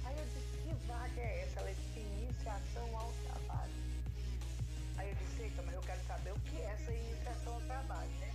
Aí 0.05 0.17
eu 0.17 0.25
disse, 0.27 0.59
que 0.63 0.75
vaga 0.87 1.21
é 1.21 1.43
essa? 1.43 1.61
Ela 1.61 1.73
disse, 1.73 2.01
iniciação 2.01 2.97
ao 2.97 3.13
disse, 5.47 5.61
eita, 5.61 5.62
mas 5.62 5.75
eu 5.75 5.81
quero 5.83 6.03
saber 6.05 6.33
o 6.33 6.41
que 6.41 6.57
é 6.61 6.65
essa 6.65 6.93
iniciação 6.93 7.55
ao 7.55 7.61
trabalho, 7.61 8.11
né? 8.21 8.35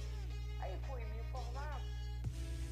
Aí 0.62 0.78
fui 0.88 1.04
me 1.06 1.20
informar. 1.20 1.82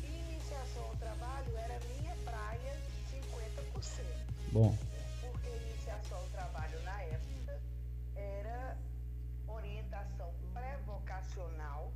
Iniciação 0.04 0.84
ao 0.84 0.96
trabalho 0.96 1.58
era 1.58 1.80
minha 1.86 2.16
praia 2.24 2.78
50%. 3.12 4.04
Bom. 4.52 4.76
Porque 5.22 5.50
iniciação 5.50 6.18
ao 6.18 6.28
trabalho 6.28 6.82
na 6.84 7.02
época 7.04 7.60
era 8.16 8.78
orientação 9.48 10.34
pré-vocacional. 10.54 11.92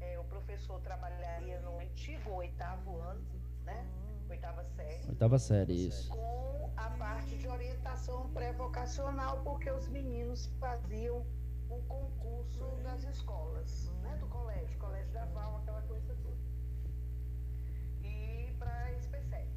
É, 0.00 0.18
o 0.18 0.24
professor 0.24 0.80
trabalharia 0.80 1.60
no 1.60 1.78
antigo 1.78 2.32
oitavo 2.34 2.98
ano, 3.00 3.24
né? 3.64 3.86
Oitava 4.28 4.64
série. 4.64 5.08
Oitava 5.08 5.38
série, 5.38 5.88
isso. 5.88 6.08
Com 6.08 6.72
a 6.76 6.90
parte 6.90 7.36
de 7.36 7.46
orientação 7.46 8.30
pré-vocacional, 8.30 9.42
porque 9.44 9.70
os 9.70 9.88
meninos 9.88 10.46
faziam 10.58 11.24
o 11.72 11.82
concurso 11.88 12.64
das 12.82 13.02
escolas, 13.04 13.90
né? 14.02 14.16
Do 14.16 14.26
colégio, 14.26 14.78
colégio 14.78 15.12
da 15.12 15.24
Val, 15.26 15.58
aquela 15.58 15.82
coisa 15.82 16.14
toda. 16.22 16.36
E 18.02 18.52
para 18.58 18.92
especiais. 18.92 19.48
Aí 19.48 19.51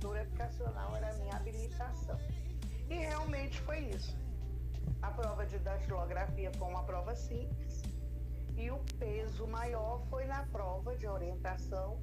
orientadora 0.00 0.22
educacional 0.22 0.96
era 0.96 1.10
a 1.10 1.14
minha 1.14 1.34
habilitação. 1.34 2.18
E 2.88 2.94
realmente 2.94 3.60
foi 3.62 3.80
isso. 3.80 4.16
A 5.02 5.10
prova 5.10 5.46
de 5.46 5.58
datilografia 5.58 6.50
foi 6.52 6.68
uma 6.68 6.82
prova 6.84 7.14
simples 7.14 7.82
e 8.56 8.70
o 8.70 8.78
peso 8.98 9.46
maior 9.46 10.00
foi 10.10 10.24
na 10.26 10.42
prova 10.44 10.96
de 10.96 11.06
orientação 11.06 11.98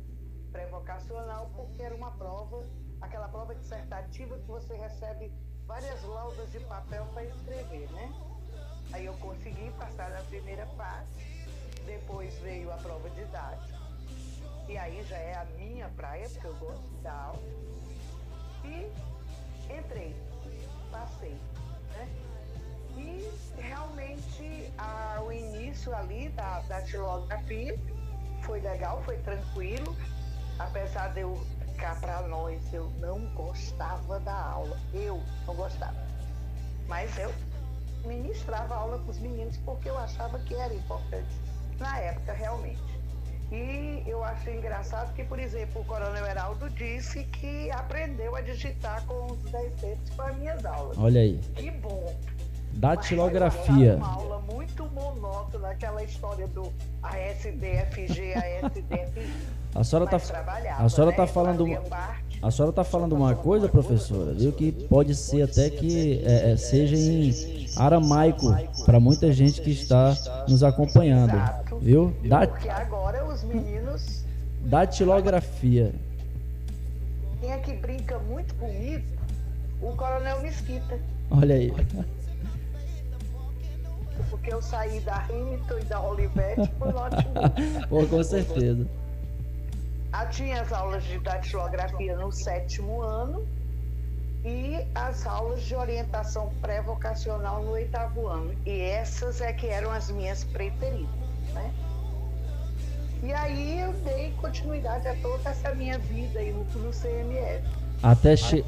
pré-vocacional, 0.52 1.52
porque 1.56 1.82
era 1.82 1.96
uma 1.96 2.12
prova, 2.12 2.64
aquela 3.02 3.28
prova 3.28 3.54
dissertativa 3.54 4.38
que 4.38 4.48
você 4.48 4.76
recebe 4.76 5.32
várias 5.66 6.02
laudas 6.04 6.52
de 6.52 6.60
papel 6.62 7.06
para 7.14 7.26
escrever, 7.26 7.90
né? 7.92 8.12
Aí 8.94 9.06
eu 9.06 9.14
consegui 9.16 9.70
passar 9.78 10.10
na 10.10 10.22
primeira 10.22 10.66
parte, 10.78 11.54
depois 11.86 12.34
veio 12.40 12.72
a 12.72 12.78
prova 12.78 13.10
didática, 13.10 13.78
e 14.70 14.78
aí 14.78 15.04
já 15.04 15.18
é 15.18 15.36
a 15.36 15.46
minha 15.58 15.90
praia, 15.90 16.28
porque 16.30 16.48
eu 16.48 16.56
gosto 16.56 16.90
da 17.04 17.14
aula, 17.14 17.44
e 18.68 19.74
entrei, 19.74 20.16
passei, 20.92 21.38
né? 21.94 22.10
E 22.96 23.32
realmente 23.62 24.72
a, 24.78 25.22
o 25.26 25.32
início 25.32 25.96
ali 25.96 26.30
da, 26.30 26.60
da 26.62 26.80
datilografia 26.80 27.80
foi 28.44 28.60
legal, 28.62 29.02
foi 29.04 29.18
tranquilo, 29.18 29.96
apesar 30.60 31.14
de 31.14 31.22
eu 31.22 31.38
cá 31.78 31.96
para 32.02 32.22
nós, 32.24 32.74
eu 32.74 32.90
não 33.00 33.20
gostava 33.36 34.20
da 34.20 34.36
aula. 34.36 34.78
Eu 34.94 35.22
não 35.46 35.56
gostava. 35.56 35.96
Mas 36.88 37.18
eu 37.18 37.34
ministrava 38.04 38.76
aula 38.76 38.98
para 39.00 39.12
os 39.12 39.20
meninos 39.20 39.58
porque 39.58 39.90
eu 39.90 39.98
achava 39.98 40.40
que 40.40 40.56
era 40.56 40.74
importante 40.74 41.28
na 41.80 42.00
época, 42.00 42.34
realmente. 42.34 42.97
E 43.52 44.04
eu 44.06 44.24
acho 44.24 44.50
engraçado 44.50 45.14
que, 45.14 45.24
por 45.24 45.40
exemplo, 45.40 45.82
o 45.82 45.86
Coronel 45.86 46.26
Heraldo 46.26 46.70
disse 46.72 47.24
que 47.26 47.72
aprendeu 47.72 48.36
a 48.36 48.42
digitar 48.42 49.04
com 49.06 49.32
os 49.32 49.40
10 49.52 49.76
dedos 49.76 50.10
com 50.10 50.22
as 50.22 50.38
minhas 50.38 50.66
aulas. 50.66 50.98
Olha 50.98 51.22
aí. 51.22 51.40
Que 51.56 51.72
bom. 51.72 52.14
Datilografia. 52.74 53.96
Uma 53.96 54.14
aula 54.14 54.40
muito 54.42 54.86
monótona, 54.88 55.70
aquela 55.70 56.04
história 56.04 56.48
do 56.48 56.72
ASDFG, 57.02 58.34
ASDFG. 58.34 59.58
A 59.76 59.84
senhora 59.84 60.10
tá, 60.10 60.18
a 60.80 60.90
senhora 60.90 61.16
tá 61.16 61.28
falando 61.28 61.66
a 62.42 62.52
senhora 62.52 62.72
tá 62.72 62.84
falando 62.84 63.14
uma 63.14 63.36
coisa, 63.36 63.68
professora, 63.68 64.34
viu 64.34 64.52
que 64.52 64.72
pode 64.72 65.14
ser 65.16 65.44
até 65.44 65.70
que 65.70 66.22
é, 66.24 66.52
é, 66.52 66.58
seja 66.58 66.96
em 66.96 67.32
aramaico 67.76 68.56
para 68.86 69.00
muita 69.00 69.32
gente 69.32 69.62
que 69.62 69.72
está 69.72 70.16
nos 70.48 70.64
acompanhando, 70.64 71.34
viu? 71.80 72.14
Porque 72.50 72.70
agora 72.70 73.27
datilografia. 74.68 75.94
Quem 77.40 77.52
é 77.52 77.58
que 77.60 77.74
brinca 77.74 78.20
muito 78.20 78.54
comigo? 78.56 79.06
O 79.82 79.96
Coronel 79.96 80.42
Mesquita. 80.42 81.00
Olha 81.32 81.56
aí. 81.56 81.74
Porque 84.30 84.54
eu 84.54 84.62
saí 84.62 85.00
da 85.02 85.24
Hamilton 85.26 85.80
e 85.80 85.84
da 85.86 86.02
Olivetti 86.02 86.70
por 86.78 86.94
notebook. 86.94 87.88
Pô, 87.88 88.06
com 88.08 88.24
certeza. 88.24 88.86
Ah, 90.12 90.26
tinha 90.26 90.62
as 90.62 90.74
aulas 90.74 91.04
de 91.04 91.20
datilografia 91.20 92.18
no 92.18 92.32
sétimo 92.32 93.02
ano 93.02 93.48
e 94.44 94.86
as 94.96 95.26
aulas 95.26 95.62
de 95.64 95.76
orientação 95.76 96.52
pré-vocacional 96.62 97.64
no 97.64 97.72
oitavo 97.72 98.28
ano. 98.28 98.54
E 98.66 98.82
essas 98.82 99.40
é 99.40 99.54
que 99.54 99.68
eram 99.68 99.92
as 99.92 100.10
minhas 100.10 100.44
preferidas, 100.44 101.10
né? 101.54 101.72
E 103.24 103.34
aí 103.34 103.80
eu 103.80 103.94
dei 104.04 104.32
continuidade 104.40 105.08
a 105.08 105.16
toda 105.16 105.50
essa 105.50 105.74
minha 105.76 105.98
vida 105.98 106.40
aí 106.40 106.54
no, 106.54 106.60
no 106.82 106.92
CMF. 106.92 107.64
Até 108.04 108.36
che... 108.36 108.64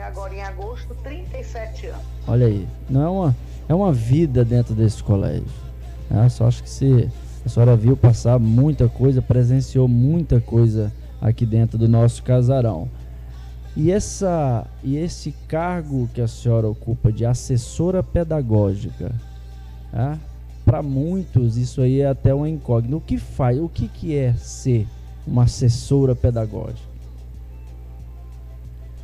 agora 0.00 0.34
em 0.34 0.42
agosto, 0.42 0.94
37 1.02 1.86
anos. 1.88 2.02
Olha 2.26 2.46
aí, 2.46 2.66
não 2.88 3.02
é 3.02 3.08
uma, 3.08 3.36
é 3.68 3.74
uma 3.74 3.92
vida 3.92 4.44
dentro 4.44 4.74
desse 4.74 5.02
colégio. 5.02 5.46
Né? 6.08 6.28
Só 6.28 6.46
acho 6.46 6.62
que 6.62 6.70
se 6.70 7.10
a 7.44 7.48
senhora 7.48 7.76
viu 7.76 7.96
passar 7.96 8.38
muita 8.38 8.88
coisa, 8.88 9.20
presenciou 9.20 9.88
muita 9.88 10.40
coisa 10.40 10.92
aqui 11.20 11.44
dentro 11.44 11.76
do 11.76 11.88
nosso 11.88 12.22
casarão. 12.22 12.88
E, 13.76 13.92
essa, 13.92 14.66
e 14.82 14.96
esse 14.96 15.32
cargo 15.46 16.08
que 16.12 16.20
a 16.20 16.28
senhora 16.28 16.68
ocupa 16.68 17.12
de 17.12 17.24
assessora 17.24 18.02
pedagógica, 18.02 19.12
né? 19.92 20.18
Para 20.68 20.82
muitos 20.82 21.56
isso 21.56 21.80
aí 21.80 22.02
é 22.02 22.08
até 22.08 22.34
uma 22.34 22.46
incógnita. 22.46 22.94
O 22.94 23.00
que 23.00 23.16
faz? 23.16 23.58
O 23.58 23.70
que, 23.70 23.88
que 23.88 24.14
é 24.14 24.34
ser 24.34 24.86
uma 25.26 25.44
assessora 25.44 26.14
pedagógica? 26.14 26.86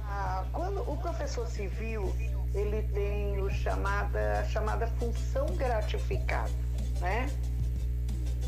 Ah, 0.03 0.45
quando 0.53 0.83
o 0.83 0.95
professor 0.99 1.47
civil 1.47 2.15
ele 2.55 2.83
tem 2.93 3.41
o 3.41 3.49
chamada, 3.49 4.41
a 4.41 4.45
chamada 4.45 4.87
função 4.99 5.47
gratificada, 5.57 6.51
né? 7.01 7.31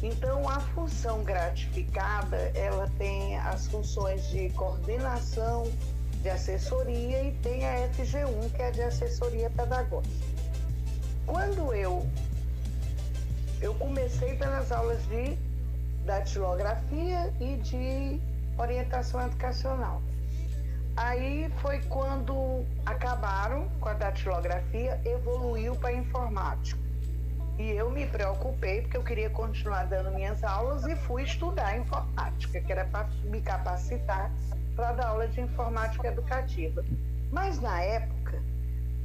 Então, 0.02 0.46
a 0.46 0.61
função 0.61 1.24
gratificada, 1.24 2.37
ela 2.55 2.87
tem 2.98 3.38
as 3.38 3.66
funções 3.66 4.29
de 4.29 4.50
coordenação, 4.50 5.72
de 6.22 6.29
assessoria 6.29 7.22
e 7.22 7.33
tem 7.42 7.66
a 7.66 7.88
FG1, 7.88 8.52
que 8.55 8.61
é 8.61 8.70
de 8.72 8.83
assessoria 8.83 9.48
pedagógica. 9.48 10.37
Quando 11.26 11.72
eu 11.72 12.07
eu 13.61 13.75
comecei 13.75 14.37
pelas 14.37 14.71
aulas 14.71 15.03
de 15.09 15.37
datilografia 16.05 17.33
e 17.40 17.57
de 17.57 18.21
orientação 18.59 19.25
educacional. 19.27 20.01
Aí 20.97 21.51
foi 21.61 21.81
quando 21.83 22.64
acabaram 22.87 23.69
com 23.81 23.88
a 23.88 23.92
datilografia, 23.92 25.01
evoluiu 25.05 25.77
para 25.77 25.92
informática. 25.92 26.81
E 27.59 27.71
eu 27.71 27.90
me 27.90 28.07
preocupei 28.07 28.83
porque 28.83 28.97
eu 28.97 29.05
queria 29.05 29.31
continuar 29.31 29.85
dando 29.85 30.11
minhas 30.12 30.42
aulas 30.45 30.87
e 30.87 30.95
fui 30.97 31.23
estudar 31.23 31.77
informática, 31.79 32.61
que 32.61 32.73
era 32.73 32.85
para 32.85 33.09
me 33.25 33.40
capacitar 33.40 34.31
para 34.75 34.92
dar 34.92 35.07
aula 35.09 35.27
de 35.29 35.40
informática 35.40 36.09
educativa. 36.09 36.85
Mas 37.31 37.61
na 37.61 37.81
época, 37.83 38.42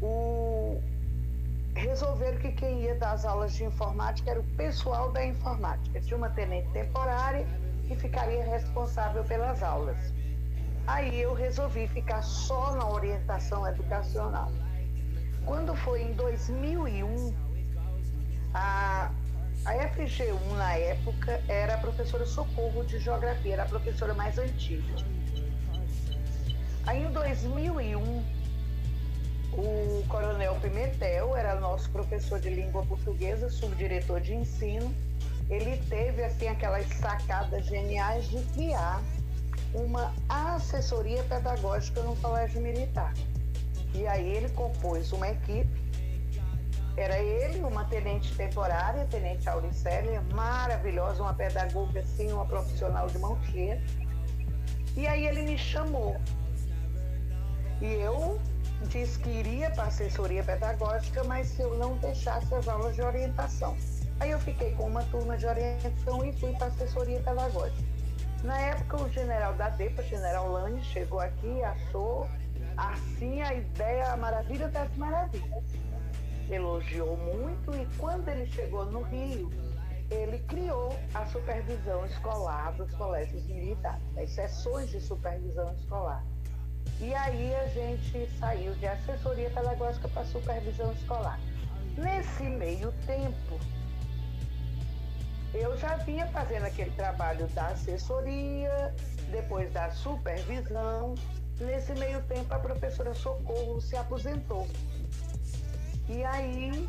o... 0.02 0.82
resolveram 1.76 2.38
que 2.38 2.52
quem 2.52 2.82
ia 2.82 2.96
dar 2.96 3.14
as 3.14 3.26
aulas 3.26 3.54
de 3.54 3.64
informática 3.64 4.32
era 4.32 4.40
o 4.40 4.44
pessoal 4.56 5.12
da 5.12 5.26
informática. 5.26 6.00
Tinha 6.02 6.18
uma 6.18 6.30
tenente 6.30 6.70
temporária 6.70 7.46
que 7.88 7.96
ficaria 7.96 8.44
responsável 8.44 9.24
pelas 9.24 9.64
aulas. 9.64 9.98
Aí 10.88 11.22
eu 11.22 11.34
resolvi 11.34 11.88
ficar 11.88 12.22
só 12.22 12.76
na 12.76 12.90
orientação 12.90 13.68
educacional. 13.68 14.52
Quando 15.46 15.76
foi 15.76 16.02
em 16.04 16.14
2001, 16.14 17.34
a, 18.54 19.12
a 19.66 19.74
FG1 19.74 20.58
na 20.58 20.74
época 20.76 21.42
era 21.48 21.76
a 21.76 21.78
professora 21.78 22.26
Socorro 22.26 22.84
de 22.84 23.00
Geografia, 23.00 23.54
era 23.54 23.64
a 23.64 23.68
professora 23.68 24.14
mais 24.14 24.38
antiga. 24.38 24.94
Aí 26.86 27.04
em 27.04 27.12
2001, 27.12 28.24
o 29.54 30.04
Coronel 30.08 30.56
Pimentel 30.62 31.36
era 31.36 31.60
nosso 31.60 31.90
professor 31.90 32.40
de 32.40 32.50
língua 32.50 32.86
portuguesa, 32.86 33.50
subdiretor 33.50 34.22
de 34.22 34.34
ensino. 34.34 34.94
Ele 35.50 35.78
teve 35.90 36.24
assim 36.24 36.48
aquelas 36.48 36.88
sacadas 36.88 37.66
geniais 37.66 38.30
de 38.30 38.42
criar 38.54 39.02
uma 39.74 40.14
assessoria 40.30 41.24
pedagógica 41.24 42.02
no 42.04 42.16
colégio 42.18 42.62
militar. 42.62 43.14
E 43.94 44.08
aí 44.08 44.38
ele 44.38 44.50
compôs 44.50 45.12
uma 45.12 45.28
equipe. 45.28 45.82
Era 46.96 47.20
ele, 47.20 47.60
uma 47.64 47.86
tenente 47.86 48.34
temporária, 48.36 49.06
tenente 49.06 49.48
Auricélia, 49.50 50.22
maravilhosa, 50.34 51.24
uma 51.24 51.34
pedagoga 51.34 52.02
assim, 52.02 52.32
uma 52.32 52.46
profissional 52.46 53.08
de 53.08 53.18
mão 53.18 53.42
cheia. 53.46 53.82
E 54.96 55.08
aí 55.08 55.26
ele 55.26 55.42
me 55.44 55.58
chamou. 55.58 56.16
E 57.82 57.86
eu 57.86 58.40
disse 58.88 59.20
que 59.20 59.30
iria 59.30 59.70
para 59.72 59.86
a 59.86 59.88
assessoria 59.88 60.44
pedagógica, 60.44 61.24
mas 61.24 61.48
se 61.48 61.62
eu 61.62 61.78
não 61.78 61.98
deixasse 61.98 62.54
as 62.54 62.68
aulas 62.68 62.96
de 62.96 63.02
orientação. 63.02 63.76
Aí 64.20 64.32
eu 64.32 64.40
fiquei 64.40 64.74
com 64.76 64.88
uma 64.88 65.04
turma 65.06 65.38
de 65.38 65.46
orientação 65.46 66.24
e 66.24 66.34
fui 66.34 66.54
para 66.54 66.68
assessoria 66.68 67.20
pedagógica. 67.22 67.84
Na 68.44 68.60
época, 68.60 68.98
o 68.98 69.10
general 69.10 69.54
da 69.54 69.70
DEPA, 69.70 70.04
general 70.04 70.52
Lane, 70.52 70.84
chegou 70.84 71.20
aqui 71.20 71.48
e 71.48 71.64
achou 71.64 72.28
assim 72.76 73.42
a 73.42 73.54
ideia, 73.54 74.14
a 74.14 74.18
maravilha 74.18 74.68
das 74.68 74.96
maravilhas. 74.98 75.64
Elogiou 76.50 77.16
muito 77.18 77.76
e 77.76 77.88
quando 77.98 78.28
ele 78.30 78.46
chegou 78.48 78.86
no 78.86 79.04
Rio, 79.04 79.50
ele 80.10 80.40
criou 80.40 80.94
a 81.14 81.26
supervisão 81.28 82.06
escolar 82.06 82.74
dos 82.74 82.92
colégios 82.96 83.46
militares, 83.46 84.04
as 84.18 84.30
sessões 84.32 84.90
de 84.90 85.00
supervisão 85.00 85.72
escolar. 85.74 86.24
E 87.00 87.14
aí 87.16 87.56
a 87.56 87.68
gente 87.68 88.30
saiu 88.38 88.76
de 88.76 88.88
assessoria 88.88 89.50
pedagógica 89.50 90.08
para 90.08 90.24
supervisão 90.26 90.92
escolar. 90.94 91.40
Nesse 91.98 92.44
meio 92.44 92.92
tempo, 93.06 93.60
eu 95.54 95.76
já 95.78 95.98
vinha 95.98 96.28
fazendo 96.28 96.66
aquele 96.66 96.92
trabalho 96.92 97.48
da 97.48 97.68
assessoria, 97.68 98.94
depois 99.32 99.72
da 99.74 99.90
supervisão. 99.92 101.16
Nesse 101.60 101.94
meio 101.94 102.22
tempo, 102.24 102.54
a 102.54 102.60
professora 102.60 103.14
Socorro 103.14 103.82
se 103.82 103.96
aposentou. 103.96 104.68
E 106.08 106.24
aí 106.24 106.88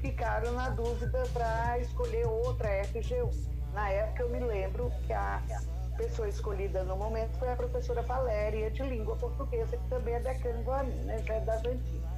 ficaram 0.00 0.52
na 0.52 0.68
dúvida 0.70 1.22
para 1.32 1.78
escolher 1.78 2.26
outra 2.26 2.84
FGU. 2.84 3.30
Na 3.72 3.88
época, 3.88 4.22
eu 4.22 4.30
me 4.30 4.40
lembro 4.40 4.92
que 5.06 5.12
a 5.12 5.42
pessoa 5.96 6.28
escolhida 6.28 6.84
no 6.84 6.96
momento 6.96 7.38
foi 7.38 7.50
a 7.50 7.56
professora 7.56 8.02
Valéria, 8.02 8.70
de 8.70 8.82
língua 8.82 9.16
portuguesa, 9.16 9.76
que 9.76 9.88
também 9.88 10.14
é 10.14 10.60
igual 10.60 10.80
a 10.80 10.82
mim, 10.82 11.00
né? 11.04 11.22
É 11.28 11.40
das 11.40 11.64
antigas. 11.64 12.14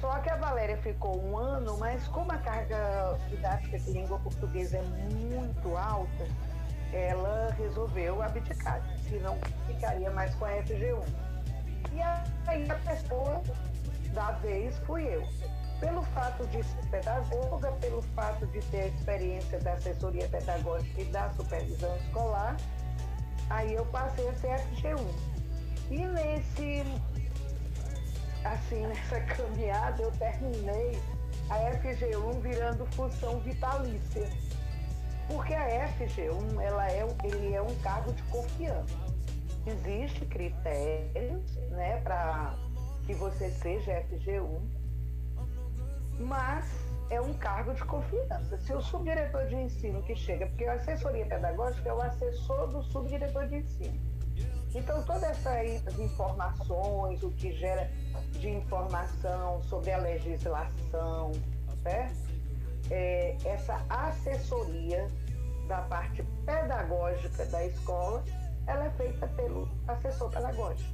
Só 0.00 0.18
que 0.18 0.30
a 0.30 0.36
Valéria 0.36 0.76
ficou 0.78 1.22
um 1.22 1.38
ano, 1.38 1.78
mas 1.78 2.06
como 2.08 2.32
a 2.32 2.38
carga 2.38 3.16
didática 3.28 3.78
de 3.78 3.92
língua 3.92 4.18
portuguesa 4.18 4.78
é 4.78 4.82
muito 4.82 5.76
alta, 5.76 6.26
ela 6.92 7.54
resolveu 7.56 8.20
abdicar, 8.20 8.82
se 9.08 9.16
não 9.18 9.38
ficaria 9.66 10.10
mais 10.10 10.34
com 10.34 10.44
a 10.44 10.50
FG1. 10.50 11.04
E 11.92 12.00
aí 12.48 12.70
a 12.70 12.74
pessoa 12.74 13.42
da 14.12 14.32
vez 14.32 14.76
fui 14.80 15.04
eu 15.04 15.22
pelo 15.82 16.02
fato 16.14 16.46
de 16.46 16.62
ser 16.62 16.86
pedagoga, 16.90 17.72
pelo 17.80 18.00
fato 18.14 18.46
de 18.46 18.60
ter 18.66 18.82
a 18.82 18.86
experiência 18.86 19.58
da 19.58 19.72
assessoria 19.72 20.28
pedagógica 20.28 21.00
e 21.00 21.04
da 21.06 21.28
supervisão 21.30 21.94
escolar, 21.96 22.56
aí 23.50 23.74
eu 23.74 23.84
passei 23.86 24.28
a 24.28 24.34
ser 24.34 24.60
FG1. 24.60 25.04
E 25.90 26.06
nesse, 26.06 26.84
assim, 28.44 28.86
nessa 28.86 29.20
caminhada 29.22 30.00
eu 30.00 30.12
terminei 30.12 31.02
a 31.50 31.58
FG1 31.78 32.40
virando 32.40 32.86
função 32.92 33.40
vitalícia. 33.40 34.30
Porque 35.26 35.52
a 35.52 35.88
FG1, 35.98 36.60
ela 36.60 36.88
é, 36.92 37.04
ele 37.24 37.54
é 37.54 37.62
um 37.62 37.74
cargo 37.80 38.12
de 38.12 38.22
confiança. 38.24 38.94
Existem 39.66 40.28
critérios, 40.28 41.56
né, 41.70 42.00
para 42.02 42.54
que 43.04 43.14
você 43.14 43.50
seja 43.50 44.04
FG1 44.12 44.81
mas 46.18 46.66
é 47.10 47.20
um 47.20 47.34
cargo 47.34 47.74
de 47.74 47.84
confiança. 47.84 48.56
Se 48.58 48.72
o 48.72 48.80
subdiretor 48.80 49.46
de 49.46 49.56
ensino 49.56 50.02
que 50.02 50.16
chega, 50.16 50.46
porque 50.46 50.64
a 50.64 50.74
assessoria 50.74 51.26
pedagógica 51.26 51.88
é 51.88 51.92
o 51.92 52.00
assessor 52.00 52.68
do 52.68 52.82
subdiretor 52.84 53.46
de 53.48 53.56
ensino. 53.56 54.00
Então, 54.74 55.02
todas 55.02 55.22
essas 55.24 55.98
informações, 55.98 57.22
o 57.22 57.30
que 57.32 57.52
gera 57.52 57.90
de 58.30 58.48
informação 58.48 59.62
sobre 59.64 59.92
a 59.92 59.98
legislação, 59.98 61.32
certo? 61.82 62.32
É, 62.90 63.36
essa 63.44 63.84
assessoria 63.90 65.06
da 65.68 65.82
parte 65.82 66.22
pedagógica 66.46 67.44
da 67.46 67.66
escola, 67.66 68.24
ela 68.66 68.86
é 68.86 68.90
feita 68.90 69.26
pelo 69.28 69.68
assessor 69.86 70.30
pedagógico. 70.30 70.90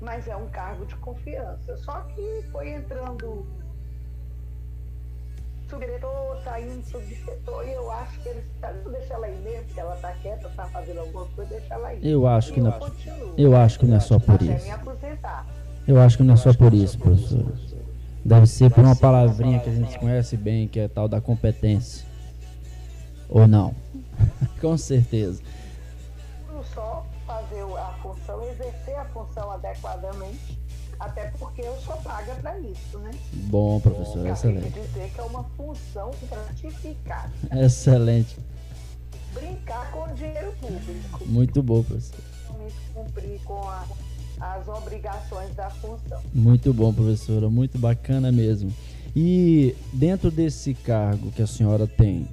Mas 0.00 0.26
é 0.26 0.34
um 0.36 0.48
cargo 0.50 0.84
de 0.84 0.96
confiança. 0.96 1.76
Só 1.76 2.00
que 2.02 2.42
foi 2.50 2.70
entrando 2.70 3.46
subdiretor, 5.72 7.66
e 7.66 7.72
eu 7.72 7.90
acho 7.90 8.20
que 8.20 8.28
eles 8.28 8.44
tá, 8.60 8.70
deixa 8.72 9.14
ela 9.14 9.26
aí 9.26 9.38
mesmo, 9.42 9.64
porque 9.64 9.80
ela 9.80 9.96
tá 9.96 10.12
quieta, 10.20 10.50
tá 10.50 10.66
fazendo 10.66 11.00
alguma 11.00 11.24
coisa, 11.26 11.50
deixa 11.50 11.74
ela. 11.74 11.94
Eu 11.94 12.26
acho 12.26 12.52
que 12.52 12.60
eu 12.60 12.64
não, 12.64 12.92
eu 13.38 13.56
acho 13.56 13.78
que 13.78 13.86
não 13.86 13.96
é 13.96 14.00
só 14.00 14.18
por 14.18 14.42
isso. 14.42 14.66
Eu 15.88 16.00
acho 16.00 16.16
que 16.18 16.22
não 16.22 16.34
é 16.34 16.36
só 16.36 16.52
por 16.52 16.74
isso, 16.74 16.98
professor. 16.98 17.52
Deve 18.24 18.46
ser 18.46 18.70
por 18.70 18.84
uma 18.84 18.94
palavrinha 18.94 19.58
que 19.58 19.70
a 19.70 19.72
gente 19.72 19.98
conhece 19.98 20.36
bem, 20.36 20.68
que 20.68 20.78
é 20.78 20.88
tal 20.88 21.08
da 21.08 21.20
competência. 21.20 22.06
Ou 23.28 23.48
não? 23.48 23.74
Com 24.60 24.76
certeza. 24.76 25.42
Só 26.74 27.04
fazer 27.26 27.62
a 27.62 27.92
função, 28.02 28.42
exercer 28.48 28.96
a 28.96 29.04
função 29.06 29.50
adequadamente 29.50 30.58
até 31.02 31.32
porque 31.38 31.62
eu 31.62 31.76
sou 31.80 31.96
paga 31.96 32.32
para 32.36 32.58
isso, 32.60 32.98
né? 32.98 33.10
Bom, 33.32 33.80
professor, 33.80 34.24
excelente. 34.26 34.70
dizer 34.70 35.10
que 35.12 35.20
é 35.20 35.24
uma 35.24 35.42
função 35.56 36.12
gratificada. 36.28 37.32
Excelente. 37.52 38.36
Brincar 39.34 39.90
com 39.90 40.04
o 40.04 40.14
dinheiro 40.14 40.52
público. 40.60 41.26
Muito 41.26 41.62
bom, 41.62 41.82
professor. 41.82 42.20
Cumprir 42.94 43.40
com 43.44 43.68
a, 43.68 43.84
as 44.40 44.68
obrigações 44.68 45.52
da 45.56 45.68
função. 45.70 46.20
Muito 46.32 46.72
bom, 46.72 46.92
professora. 46.92 47.50
Muito 47.50 47.78
bacana 47.78 48.30
mesmo. 48.30 48.72
E 49.14 49.74
dentro 49.92 50.30
desse 50.30 50.72
cargo 50.72 51.32
que 51.32 51.42
a 51.42 51.46
senhora 51.46 51.86
tem, 51.86 52.28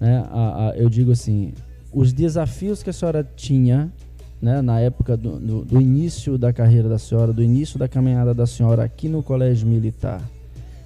né, 0.00 0.24
a, 0.30 0.70
a, 0.70 0.76
eu 0.76 0.88
digo 0.88 1.12
assim, 1.12 1.52
os 1.92 2.12
desafios 2.12 2.82
que 2.82 2.88
a 2.88 2.92
senhora 2.92 3.22
tinha 3.36 3.92
né, 4.40 4.62
na 4.62 4.80
época 4.80 5.16
do, 5.16 5.38
do, 5.38 5.64
do, 5.64 5.80
início 5.80 6.38
da 6.38 6.52
carreira 6.52 6.88
da 6.88 6.98
senhora, 6.98 7.32
do 7.32 7.42
início 7.42 7.78
da 7.78 7.88
caminhada 7.88 8.32
da 8.32 8.46
senhora 8.46 8.84
aqui 8.84 9.08
no 9.08 9.22
Colégio 9.22 9.66
Militar, 9.66 10.22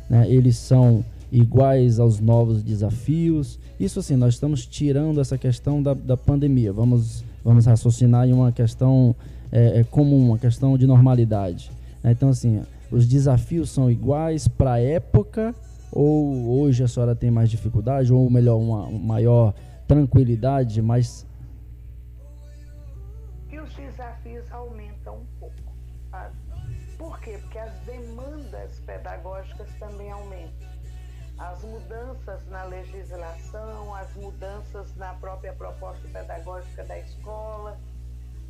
né, 0.08 0.26
eles 0.28 0.56
são 0.56 1.04
iguais 1.30 1.98
aos 1.98 2.20
novos 2.20 2.62
desafios. 2.62 3.58
Isso 3.78 4.00
assim, 4.00 4.16
nós 4.16 4.34
estamos 4.34 4.66
tirando 4.66 5.20
essa 5.20 5.38
questão 5.38 5.82
da, 5.82 5.94
da 5.94 6.16
pandemia. 6.16 6.72
Vamos, 6.72 7.24
vamos 7.44 7.66
raciocinar 7.66 8.28
em 8.28 8.32
uma 8.32 8.52
questão 8.52 9.14
é, 9.50 9.80
é 9.80 9.84
comum, 9.84 10.28
uma 10.28 10.38
questão 10.38 10.76
de 10.76 10.86
normalidade. 10.86 11.70
Né? 12.02 12.12
Então, 12.12 12.28
assim, 12.28 12.60
os 12.90 13.06
desafios 13.06 13.70
são 13.70 13.90
iguais 13.90 14.46
para 14.48 14.74
a 14.74 14.80
época 14.80 15.54
ou 15.90 16.60
hoje 16.60 16.82
a 16.82 16.88
senhora 16.88 17.14
tem 17.14 17.30
mais 17.30 17.50
dificuldade 17.50 18.12
ou 18.12 18.28
melhor, 18.30 18.56
uma, 18.56 18.84
uma 18.84 18.98
maior 18.98 19.54
tranquilidade, 19.86 20.80
mais 20.80 21.26
também 29.78 30.10
aumentam. 30.10 30.68
As 31.38 31.62
mudanças 31.62 32.46
na 32.48 32.64
legislação, 32.64 33.94
as 33.94 34.12
mudanças 34.14 34.94
na 34.96 35.14
própria 35.14 35.52
proposta 35.52 36.06
pedagógica 36.08 36.84
da 36.84 36.98
escola, 36.98 37.78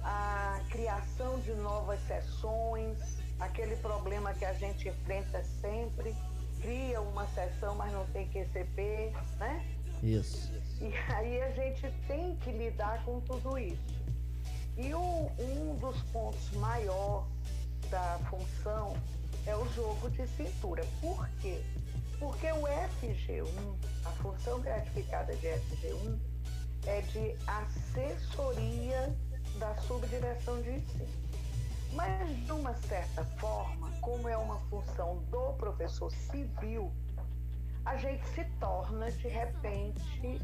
a 0.03 0.61
criação 0.71 1.39
de 1.41 1.53
novas 1.55 2.01
sessões, 2.07 2.99
aquele 3.39 3.77
problema 3.77 4.35
que 4.35 4.45
a 4.45 4.53
gente 4.53 4.89
enfrenta 4.89 5.43
sempre, 5.61 6.15
cria 6.61 7.01
uma 7.01 7.27
sessão, 7.29 7.75
mas 7.75 7.93
não 7.93 8.05
tem 8.07 8.29
QCP, 8.29 9.13
né? 9.39 9.65
Isso. 10.03 10.53
E 10.81 10.93
aí 11.13 11.43
a 11.43 11.51
gente 11.53 11.91
tem 12.07 12.37
que 12.37 12.51
lidar 12.51 13.05
com 13.05 13.21
tudo 13.21 13.57
isso. 13.57 14.03
E 14.77 14.95
um, 14.95 15.31
um 15.39 15.77
dos 15.77 16.01
pontos 16.11 16.51
maior 16.53 17.27
da 17.91 18.19
função 18.29 18.97
é 19.47 19.57
o 19.57 19.69
jogo 19.73 20.11
de 20.11 20.27
cintura. 20.29 20.85
Por 21.01 21.29
quê? 21.41 21.63
Porque 22.19 22.51
o 22.53 22.63
FG1, 22.63 23.77
a 24.05 24.11
função 24.11 24.61
gratificada 24.61 25.35
de 25.37 25.47
FG1, 25.47 26.19
é 26.87 27.01
de 27.01 27.37
assessoria 27.47 29.17
da 29.59 29.75
subdireção 29.83 30.61
de 30.63 30.71
ensino. 30.71 31.23
Mas, 31.93 32.45
de 32.45 32.53
uma 32.53 32.75
certa 32.75 33.25
forma, 33.39 33.91
como 34.01 34.29
é 34.29 34.37
uma 34.37 34.59
função 34.71 35.19
do 35.31 35.53
professor 35.55 36.11
civil, 36.11 36.91
a 37.85 37.97
gente 37.97 38.27
se 38.29 38.45
torna, 38.59 39.11
de 39.11 39.29
repente, 39.29 40.41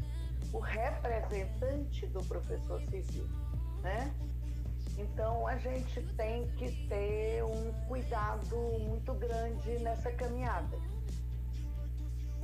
o 0.53 0.59
representante 0.59 2.05
do 2.07 2.23
professor 2.25 2.81
civil, 2.81 3.27
né? 3.81 4.13
Então 4.99 5.47
a 5.47 5.55
gente 5.57 6.01
tem 6.17 6.45
que 6.57 6.71
ter 6.87 7.41
um 7.43 7.71
cuidado 7.87 8.57
muito 8.81 9.13
grande 9.13 9.79
nessa 9.79 10.11
caminhada, 10.11 10.77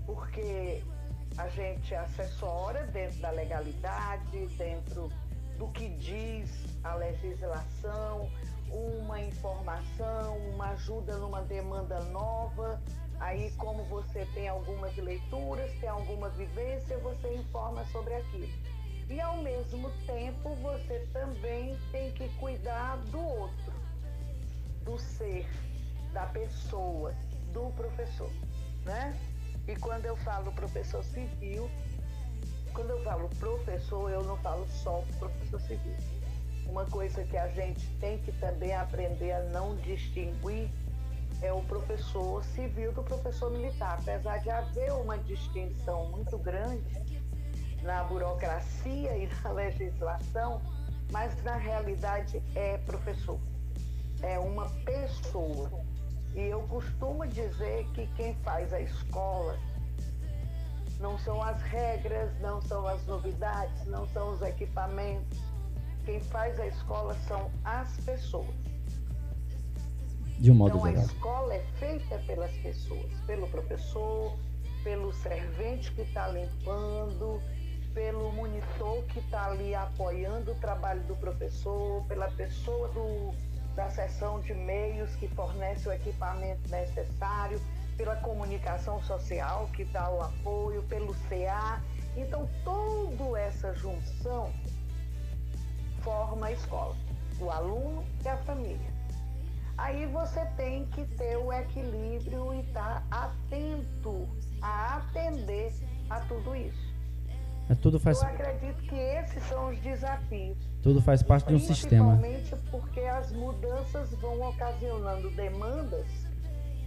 porque 0.05 0.81
a 1.37 1.49
gente 1.49 1.93
assessora 1.93 2.87
dentro 2.87 3.19
da 3.19 3.29
legalidade, 3.31 4.47
dentro 4.57 5.11
do 5.57 5.67
que 5.67 5.89
diz 5.89 6.49
a 6.81 6.95
legislação, 6.95 8.29
uma 8.71 9.21
informação, 9.21 10.37
uma 10.53 10.69
ajuda 10.69 11.17
numa 11.17 11.41
demanda 11.41 11.99
nova. 12.05 12.81
Aí, 13.19 13.51
como 13.57 13.83
você 13.85 14.25
tem 14.33 14.47
algumas 14.47 14.95
leituras, 14.95 15.71
tem 15.79 15.89
alguma 15.89 16.29
vivência, 16.29 16.97
você 16.99 17.35
informa 17.35 17.85
sobre 17.85 18.13
aquilo. 18.13 18.74
E 19.09 19.21
ao 19.21 19.37
mesmo 19.37 19.91
tempo, 20.05 20.55
você 20.55 21.07
também 21.13 21.77
tem 21.91 22.11
que 22.11 22.27
cuidar 22.39 22.97
do 23.11 23.19
outro, 23.19 23.73
do 24.83 24.97
ser, 24.97 25.47
da 26.11 26.25
pessoa, 26.27 27.13
do 27.53 27.71
professor, 27.75 28.31
né? 28.83 29.17
E 29.67 29.75
quando 29.75 30.05
eu 30.05 30.15
falo 30.17 30.51
professor 30.51 31.03
civil, 31.03 31.69
quando 32.73 32.89
eu 32.89 33.03
falo 33.03 33.29
professor, 33.39 34.09
eu 34.09 34.23
não 34.23 34.37
falo 34.37 34.67
só 34.69 35.03
professor 35.19 35.61
civil 35.61 35.95
uma 36.67 36.85
coisa 36.85 37.23
que 37.23 37.37
a 37.37 37.47
gente 37.49 37.87
tem 37.99 38.17
que 38.19 38.31
também 38.33 38.75
aprender 38.75 39.31
a 39.31 39.43
não 39.43 39.75
distinguir 39.77 40.69
é 41.41 41.51
o 41.51 41.61
professor 41.61 42.43
civil 42.43 42.91
do 42.91 43.03
professor 43.03 43.51
militar. 43.51 43.99
Apesar 43.99 44.39
de 44.39 44.49
haver 44.49 44.91
uma 44.93 45.17
distinção 45.17 46.09
muito 46.11 46.37
grande 46.37 46.83
na 47.85 48.03
burocracia 48.03 49.15
e 49.15 49.29
na 49.43 49.51
legislação, 49.53 50.61
mas 51.11 51.41
na 51.43 51.55
realidade 51.55 52.41
é 52.55 52.77
professor, 52.79 53.39
é 54.21 54.37
uma 54.39 54.69
pessoa. 54.83 55.71
E 56.33 56.41
eu 56.41 56.61
costumo 56.63 57.25
dizer 57.27 57.87
que 57.93 58.07
quem 58.17 58.35
faz 58.43 58.73
a 58.73 58.81
escola 58.81 59.57
não 60.99 61.17
são 61.19 61.41
as 61.41 61.61
regras, 61.61 62.31
não 62.41 62.61
são 62.61 62.85
as 62.87 63.05
novidades, 63.05 63.85
não 63.85 64.07
são 64.09 64.33
os 64.33 64.41
equipamentos, 64.41 65.39
quem 66.03 66.19
faz 66.19 66.59
a 66.59 66.67
escola 66.67 67.15
são 67.27 67.49
as 67.63 67.95
pessoas. 68.01 68.55
De 70.39 70.51
um 70.51 70.55
modo 70.55 70.77
então, 70.77 70.87
geral. 70.87 71.01
a 71.01 71.05
escola 71.05 71.53
é 71.53 71.63
feita 71.79 72.17
pelas 72.25 72.51
pessoas, 72.57 73.11
pelo 73.25 73.47
professor, 73.47 74.37
pelo 74.83 75.13
servente 75.13 75.91
que 75.93 76.01
está 76.01 76.27
limpando, 76.27 77.41
pelo 77.95 78.29
monitor 78.33 79.03
que 79.05 79.19
está 79.19 79.45
ali 79.45 79.73
apoiando 79.73 80.51
o 80.51 80.55
trabalho 80.55 81.01
do 81.03 81.15
professor, 81.15 82.03
pela 82.07 82.29
pessoa 82.31 82.89
do, 82.89 83.33
da 83.73 83.89
seção 83.89 84.41
de 84.41 84.53
meios 84.53 85.15
que 85.15 85.29
fornece 85.29 85.87
o 85.87 85.93
equipamento 85.93 86.69
necessário, 86.69 87.59
pela 87.97 88.17
comunicação 88.17 89.01
social 89.03 89.69
que 89.73 89.85
dá 89.85 90.09
o 90.09 90.21
apoio, 90.21 90.83
pelo 90.83 91.15
CA. 91.29 91.81
Então, 92.17 92.47
toda 92.65 93.39
essa 93.39 93.73
junção 93.73 94.51
forma 96.01 96.47
a 96.47 96.51
escola, 96.51 96.95
o 97.39 97.49
aluno 97.49 98.05
e 98.23 98.27
a 98.27 98.37
família. 98.37 98.93
Aí 99.77 100.05
você 100.05 100.45
tem 100.57 100.85
que 100.87 101.05
ter 101.15 101.37
o 101.37 101.51
equilíbrio 101.51 102.53
e 102.53 102.59
estar 102.59 103.01
tá 103.09 103.25
atento 103.25 104.27
a 104.61 104.97
atender 104.97 105.73
a 106.09 106.19
tudo 106.21 106.55
isso. 106.55 106.84
É, 107.69 107.75
tudo 107.75 107.99
faz... 107.99 108.21
Eu 108.21 108.27
acredito 108.27 108.81
que 108.83 108.95
esses 108.95 109.43
são 109.43 109.69
os 109.69 109.79
desafios. 109.79 110.57
Tudo 110.83 111.01
faz 111.01 111.23
parte 111.23 111.47
de 111.47 111.55
um 111.55 111.59
sistema. 111.59 112.17
Principalmente 112.17 112.55
porque 112.69 112.99
as 113.01 113.31
mudanças 113.31 114.11
vão 114.21 114.49
ocasionando 114.49 115.29
demandas 115.31 116.05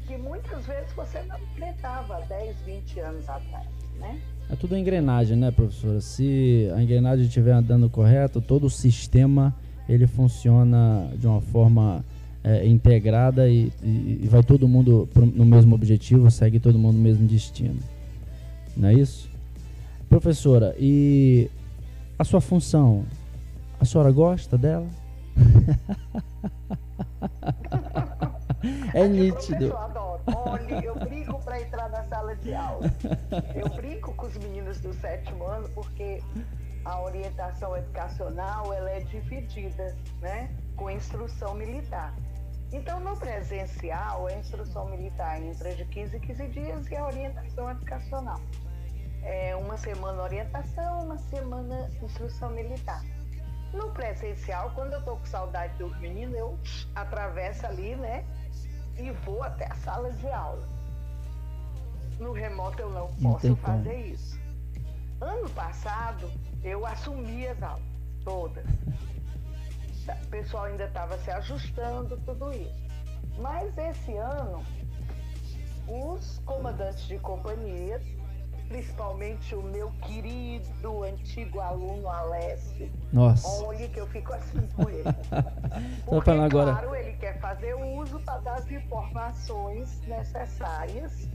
que 0.07 0.17
muitas 0.17 0.65
vezes 0.65 0.91
você 0.95 1.23
não 1.29 1.37
enfrentava 1.39 2.21
10, 2.29 2.57
20 2.65 3.01
anos 3.01 3.29
atrás, 3.29 3.67
né? 4.01 4.19
É 4.51 4.57
tudo 4.57 4.75
engrenagem, 4.77 5.37
né, 5.37 5.51
professora? 5.51 6.01
Se 6.01 6.71
a 6.75 6.83
engrenagem 6.83 7.27
estiver 7.27 7.53
andando 7.53 7.91
correto, 7.91 8.41
todo 8.41 8.65
o 8.65 8.71
sistema 8.71 9.55
ele 9.87 10.07
funciona 10.07 11.11
de 11.15 11.27
uma 11.27 11.43
forma 11.43 12.03
é, 12.43 12.67
integrada 12.67 13.49
e, 13.49 13.71
e, 13.83 14.21
e, 14.23 14.29
vai 14.29 14.43
todo 14.43 14.67
mundo 14.67 15.07
pro, 15.13 15.27
no 15.27 15.45
mesmo 15.45 15.75
objetivo, 15.75 16.31
segue 16.31 16.59
todo 16.59 16.79
mundo 16.79 16.97
no 16.97 17.03
mesmo 17.03 17.27
destino. 17.27 17.79
Não 18.75 18.89
é 18.89 18.95
isso? 18.95 19.29
Professora, 20.09 20.75
e 20.79 21.51
a 22.19 22.25
sua 22.25 22.41
função, 22.41 23.05
a 23.79 23.85
senhora 23.85 24.11
gosta 24.11 24.57
dela? 24.57 24.87
é 28.95 29.07
nítido. 29.07 29.67
Eu 29.67 29.79
adoro. 29.79 30.23
Olha, 30.27 30.85
eu 30.85 30.95
brigo 30.95 31.39
para 31.41 31.61
entrar 31.61 31.89
na 31.91 32.05
sala 32.05 32.35
de 32.37 32.55
aula. 32.55 32.91
Eu 33.55 33.69
brinco 33.77 34.15
com 34.15 34.27
os 34.27 34.37
meninos 34.39 34.81
do 34.81 34.93
sétimo 34.95 35.45
ano 35.45 35.69
porque 35.75 36.23
a 36.85 37.03
orientação 37.03 37.77
educacional 37.77 38.73
ela 38.73 38.91
é 38.91 39.01
dividida, 39.01 39.95
né, 40.21 40.51
com 40.75 40.91
instrução 40.91 41.55
militar. 41.55 42.15
Então, 42.73 43.01
no 43.01 43.17
presencial, 43.17 44.27
a 44.27 44.33
instrução 44.35 44.89
militar 44.91 45.43
entra 45.43 45.75
de 45.75 45.85
15 45.87 46.17
em 46.17 46.21
15 46.21 46.49
dias 46.49 46.91
e 46.91 46.97
a 46.97 47.07
orientação 47.07 47.71
educacional. 47.71 48.41
É 49.23 49.55
uma 49.57 49.77
semana 49.77 50.23
orientação, 50.23 51.05
uma 51.05 51.19
semana 51.19 51.91
instrução 52.03 52.51
militar. 52.51 53.03
No 53.73 53.91
presencial, 53.91 54.71
quando 54.75 54.95
eu 54.95 55.03
tô 55.05 55.17
com 55.17 55.27
saudade 55.27 55.77
dos 55.79 55.97
meninos, 55.99 56.37
eu 56.37 56.59
atravesso 56.95 57.67
ali, 57.67 57.95
né? 57.97 58.25
E 58.97 59.11
vou 59.11 59.43
até 59.43 59.67
a 59.71 59.75
sala 59.77 60.11
de 60.13 60.29
aula. 60.29 60.67
No 62.19 62.33
remoto 62.33 62.81
eu 62.81 62.91
não 62.91 63.09
posso 63.15 63.55
fazer 63.57 64.07
isso. 64.07 64.41
Ano 65.21 65.49
passado, 65.51 66.31
eu 66.65 66.87
assumi 66.87 67.47
as 67.47 67.63
aulas 67.63 67.83
todas. 68.25 68.65
O 70.09 70.27
pessoal 70.29 70.65
ainda 70.65 70.85
estava 70.85 71.19
se 71.19 71.31
ajustando, 71.31 72.17
tudo 72.19 72.53
isso. 72.53 72.89
Mas 73.39 73.77
esse 73.77 74.17
ano, 74.17 74.65
os 75.87 76.39
comandantes 76.45 77.07
de 77.07 77.19
companhia 77.19 78.01
principalmente 78.69 79.55
o 79.55 79.63
meu 79.63 79.91
querido 80.03 81.03
antigo 81.03 81.61
aluno 81.61 82.09
Alessio. 82.09 82.91
Nossa. 83.13 83.65
Olha 83.65 83.89
que 83.89 83.99
eu 83.99 84.07
fico 84.09 84.33
assim 84.35 84.67
com 84.77 84.89
ele. 84.89 85.03
Porque, 86.05 86.31
falando 86.31 86.45
agora. 86.45 86.73
claro, 86.73 86.95
ele 86.95 87.13
quer 87.15 87.41
fazer 87.41 87.75
uso 87.75 88.21
para 88.21 88.39
dar 88.41 88.55
as 88.57 88.71
informações 88.71 90.01
necessárias 90.07 91.29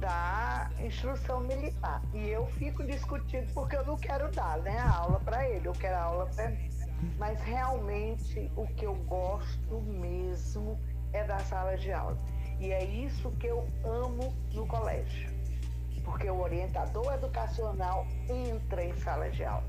da 0.00 0.70
instrução 0.80 1.40
militar. 1.40 2.02
E 2.14 2.28
eu 2.28 2.46
fico 2.46 2.84
discutindo 2.84 3.52
porque 3.52 3.76
eu 3.76 3.84
não 3.84 3.96
quero 3.96 4.30
dar 4.30 4.58
né, 4.58 4.78
a 4.78 4.96
aula 4.96 5.20
para 5.20 5.48
ele, 5.48 5.66
eu 5.66 5.72
quero 5.72 5.96
a 5.96 6.02
aula 6.02 6.26
para 6.26 6.50
mim. 6.50 6.68
Mas 7.18 7.40
realmente 7.42 8.50
o 8.56 8.66
que 8.68 8.86
eu 8.86 8.94
gosto 8.94 9.80
mesmo 9.82 10.78
é 11.12 11.24
da 11.24 11.38
sala 11.40 11.76
de 11.76 11.92
aula. 11.92 12.16
E 12.60 12.70
é 12.72 12.84
isso 12.84 13.30
que 13.32 13.48
eu 13.48 13.66
amo 13.84 14.32
no 14.52 14.66
colégio 14.66 15.37
porque 16.08 16.30
o 16.30 16.40
orientador 16.40 17.12
educacional 17.12 18.06
entra 18.30 18.82
em 18.82 18.96
sala 18.96 19.28
de 19.28 19.44
aula. 19.44 19.66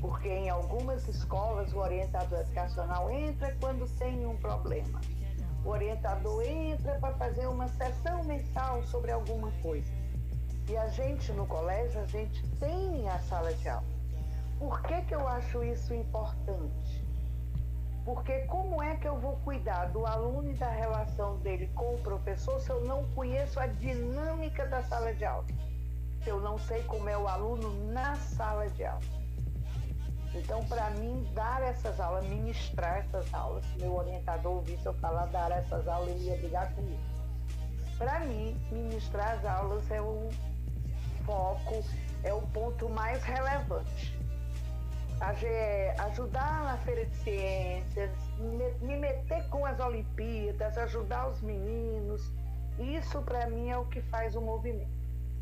Porque 0.00 0.28
em 0.28 0.48
algumas 0.48 1.06
escolas 1.06 1.70
o 1.74 1.78
orientador 1.78 2.40
educacional 2.40 3.10
entra 3.10 3.54
quando 3.60 3.86
tem 3.98 4.24
um 4.24 4.36
problema. 4.38 4.98
O 5.62 5.68
orientador 5.68 6.42
entra 6.42 6.98
para 6.98 7.12
fazer 7.16 7.46
uma 7.46 7.68
sessão 7.68 8.24
mensal 8.24 8.82
sobre 8.84 9.12
alguma 9.12 9.52
coisa. 9.62 9.92
E 10.66 10.76
a 10.78 10.88
gente 10.88 11.30
no 11.32 11.46
colégio, 11.46 12.00
a 12.00 12.06
gente 12.06 12.42
tem 12.58 13.06
a 13.06 13.18
sala 13.18 13.52
de 13.52 13.68
aula. 13.68 13.84
Por 14.58 14.80
que, 14.80 15.02
que 15.02 15.14
eu 15.14 15.28
acho 15.28 15.62
isso 15.62 15.92
importante? 15.92 16.99
Porque 18.04 18.40
como 18.46 18.82
é 18.82 18.96
que 18.96 19.06
eu 19.06 19.18
vou 19.18 19.36
cuidar 19.38 19.86
do 19.86 20.06
aluno 20.06 20.50
e 20.50 20.54
da 20.54 20.70
relação 20.70 21.38
dele 21.38 21.68
com 21.74 21.94
o 21.94 21.98
professor 21.98 22.60
se 22.60 22.70
eu 22.70 22.84
não 22.84 23.04
conheço 23.10 23.60
a 23.60 23.66
dinâmica 23.66 24.66
da 24.66 24.82
sala 24.82 25.12
de 25.12 25.24
aula? 25.24 25.46
se 26.22 26.28
eu 26.28 26.40
não 26.40 26.58
sei 26.58 26.82
como 26.84 27.08
é 27.08 27.16
o 27.16 27.26
aluno 27.26 27.92
na 27.92 28.14
sala 28.16 28.68
de 28.68 28.84
aula. 28.84 29.00
Então, 30.34 30.64
para 30.66 30.90
mim, 30.90 31.28
dar 31.34 31.62
essas 31.62 31.98
aulas, 31.98 32.24
ministrar 32.26 32.98
essas 32.98 33.32
aulas, 33.34 33.64
se 33.64 33.78
meu 33.78 33.96
orientador 33.96 34.52
ouvisse 34.56 34.86
eu 34.86 34.94
falar 34.94 35.26
dar 35.26 35.50
essas 35.50 35.88
aulas, 35.88 36.10
ele 36.10 36.26
ia 36.26 36.36
ligar 36.36 36.72
comigo. 36.74 37.02
Para 37.98 38.20
mim, 38.20 38.56
ministrar 38.70 39.38
as 39.38 39.44
aulas 39.44 39.90
é 39.90 40.00
o 40.00 40.28
foco, 41.24 41.82
é 42.22 42.32
o 42.32 42.42
ponto 42.42 42.88
mais 42.88 43.22
relevante. 43.24 44.19
Ajudar 45.20 46.64
na 46.64 46.76
feira 46.78 47.04
de 47.04 47.16
ciências, 47.16 48.10
me 48.80 48.96
meter 48.96 49.46
com 49.48 49.66
as 49.66 49.78
Olimpíadas, 49.78 50.78
ajudar 50.78 51.28
os 51.28 51.42
meninos, 51.42 52.32
isso 52.78 53.20
para 53.22 53.48
mim 53.48 53.68
é 53.68 53.76
o 53.76 53.84
que 53.84 54.00
faz 54.00 54.34
o 54.34 54.40
movimento. 54.40 54.88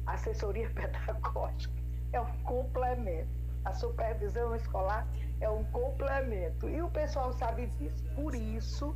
A 0.06 0.14
assessoria 0.14 0.68
pedagógica 0.74 1.74
é 2.12 2.20
um 2.20 2.32
complemento. 2.42 3.28
A 3.64 3.72
supervisão 3.72 4.54
escolar 4.54 5.06
é 5.40 5.48
um 5.48 5.62
complemento. 5.64 6.68
E 6.68 6.82
o 6.82 6.88
pessoal 6.88 7.32
sabe 7.32 7.66
disso. 7.78 8.02
Por 8.16 8.34
isso 8.34 8.94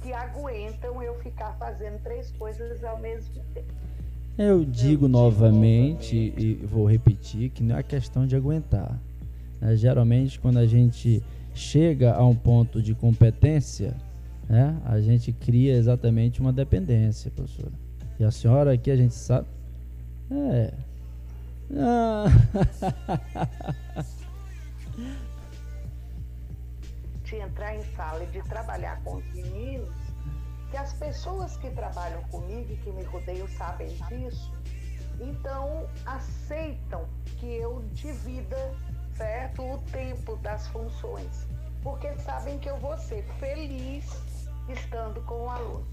que 0.00 0.12
aguentam 0.12 1.02
eu 1.02 1.18
ficar 1.20 1.52
fazendo 1.54 2.00
três 2.02 2.30
coisas 2.32 2.84
ao 2.84 2.98
mesmo 2.98 3.42
tempo. 3.54 3.72
Eu 4.36 4.64
digo 4.64 5.08
novamente 5.08 6.16
e 6.16 6.54
vou 6.66 6.86
repetir 6.86 7.50
que 7.50 7.62
não 7.62 7.76
é 7.76 7.82
questão 7.82 8.26
de 8.26 8.34
aguentar. 8.34 8.98
Né? 9.62 9.76
Geralmente, 9.76 10.40
quando 10.40 10.58
a 10.58 10.66
gente 10.66 11.22
chega 11.54 12.12
a 12.14 12.26
um 12.26 12.34
ponto 12.34 12.82
de 12.82 12.94
competência, 12.94 13.94
né, 14.48 14.76
a 14.84 15.00
gente 15.00 15.32
cria 15.32 15.74
exatamente 15.74 16.40
uma 16.40 16.52
dependência, 16.52 17.30
professora. 17.30 17.72
E 18.18 18.24
a 18.24 18.30
senhora 18.30 18.72
aqui 18.72 18.90
a 18.90 18.96
gente 18.96 19.14
sabe. 19.14 19.46
É. 20.30 20.74
Ah. 21.74 22.24
de 27.24 27.36
entrar 27.36 27.74
em 27.76 27.82
sala 27.94 28.24
e 28.24 28.26
de 28.26 28.42
trabalhar 28.42 29.02
com 29.04 29.16
os 29.16 29.24
meninos, 29.32 29.88
que 30.70 30.76
as 30.76 30.92
pessoas 30.92 31.56
que 31.56 31.70
trabalham 31.70 32.22
comigo 32.24 32.70
e 32.70 32.76
que 32.76 32.90
me 32.90 33.02
rodeiam 33.04 33.48
sabem 33.48 33.88
disso, 34.08 34.52
então 35.18 35.86
aceitam 36.04 37.06
que 37.38 37.46
eu 37.46 37.82
divida 37.94 38.74
certo 39.16 39.62
o 39.62 39.78
tempo 39.90 40.36
das 40.36 40.66
funções, 40.68 41.46
porque 41.82 42.12
sabem 42.18 42.58
que 42.58 42.68
eu 42.68 42.76
vou 42.78 42.96
ser 42.98 43.24
feliz 43.38 44.04
estando 44.68 45.20
com 45.22 45.44
o 45.44 45.48
aluno, 45.48 45.86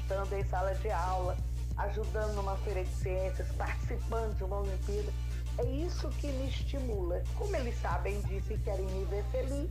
estando 0.00 0.32
em 0.34 0.44
sala 0.44 0.74
de 0.76 0.90
aula, 0.90 1.36
ajudando 1.76 2.34
numa 2.34 2.56
feira 2.58 2.84
de 2.84 2.90
ciências, 2.90 3.48
participando 3.56 4.36
de 4.36 4.44
uma 4.44 4.60
Olimpíada. 4.60 5.12
É 5.58 5.66
isso 5.66 6.08
que 6.20 6.28
me 6.28 6.48
estimula. 6.48 7.22
Como 7.36 7.54
eles 7.56 7.76
sabem 7.80 8.20
disso 8.22 8.52
e 8.52 8.58
querem 8.58 8.86
me 8.86 9.04
ver 9.06 9.24
feliz, 9.32 9.68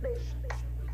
deixa. 0.00 0.36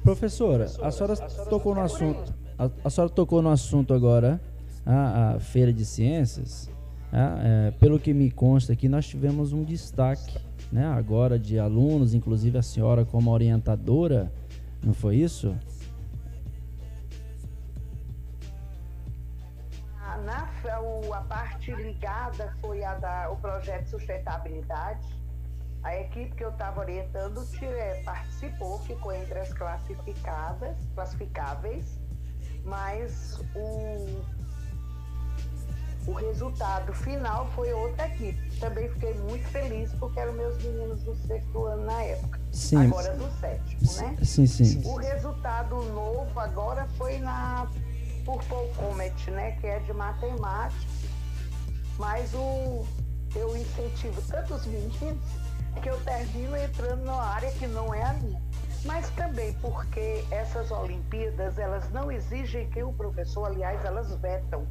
Professora, 0.03 0.64
a 0.83 0.90
senhora 0.90 1.16
tocou 1.48 1.74
no 1.74 1.81
assunto. 1.81 2.35
A, 2.59 2.70
a 2.85 2.90
senhora 2.90 3.12
tocou 3.12 3.40
no 3.40 3.50
assunto 3.50 3.92
agora, 3.94 4.40
a, 4.85 5.35
a 5.35 5.40
feira 5.40 5.72
de 5.72 5.85
ciências. 5.85 6.70
É, 7.12 7.70
pelo 7.72 7.98
que 7.98 8.12
me 8.12 8.31
consta 8.31 8.72
aqui, 8.72 8.88
nós 8.88 9.07
tivemos 9.07 9.53
um 9.53 9.62
destaque, 9.62 10.37
né, 10.72 10.87
agora 10.87 11.38
de 11.38 11.59
alunos, 11.59 12.14
inclusive 12.14 12.59
a 12.59 12.62
senhora 12.62 13.05
como 13.05 13.31
orientadora, 13.31 14.33
não 14.83 14.92
foi 14.92 15.16
isso? 15.16 15.55
a 21.14 21.20
parte 21.22 21.72
ligada 21.72 22.55
foi 22.61 22.83
a 22.83 22.94
da 22.94 23.31
o 23.31 23.37
projeto 23.37 23.88
sustentabilidade. 23.88 25.07
A 25.83 25.96
equipe 26.00 26.35
que 26.35 26.44
eu 26.44 26.50
estava 26.50 26.81
orientando 26.81 27.46
é, 27.62 28.03
participou, 28.05 28.79
ficou 28.81 29.12
entre 29.12 29.38
as 29.38 29.53
classificadas, 29.53 30.77
classificáveis, 30.94 32.00
mas 32.64 33.38
o, 33.55 34.22
o 36.07 36.12
resultado 36.12 36.93
final 36.93 37.49
foi 37.55 37.73
outra 37.73 38.07
equipe. 38.09 38.59
Também 38.59 38.88
fiquei 38.90 39.14
muito 39.14 39.47
feliz 39.49 39.93
porque 39.95 40.21
eram 40.21 40.33
meus 40.35 40.62
meninos 40.62 41.03
do 41.03 41.14
sexto 41.27 41.64
ano 41.64 41.87
na 41.87 42.03
época. 42.03 42.40
Sim. 42.53 42.87
Agora 42.87 43.14
do 43.14 43.40
sétimo, 43.40 43.93
né? 43.97 44.17
Sim, 44.23 44.47
sim. 44.47 44.83
O 44.85 44.97
resultado 44.97 45.77
novo 45.93 46.38
agora 46.38 46.87
foi 46.97 47.19
na 47.19 47.69
por 48.25 48.43
Comet, 48.77 49.31
né? 49.31 49.53
Que 49.61 49.67
é 49.67 49.79
de 49.81 49.93
matemática 49.93 50.95
mas 51.99 52.33
o, 52.35 52.85
eu 53.35 53.57
incentivo 53.57 54.21
tantos 54.23 54.67
meninos 54.67 55.19
que 55.81 55.88
eu 55.88 56.01
termino 56.01 56.57
entrando 56.57 57.05
numa 57.05 57.23
área 57.23 57.51
que 57.53 57.67
não 57.67 57.93
é 57.95 58.03
a 58.03 58.12
minha. 58.14 58.43
Mas 58.85 59.09
também 59.11 59.53
porque 59.55 60.25
essas 60.31 60.71
Olimpíadas, 60.71 61.59
elas 61.59 61.90
não 61.90 62.12
exigem 62.12 62.69
que 62.71 62.83
o 62.83 62.93
professor, 62.93 63.47
aliás, 63.47 63.83
elas 63.85 64.14
vetam 64.21 64.67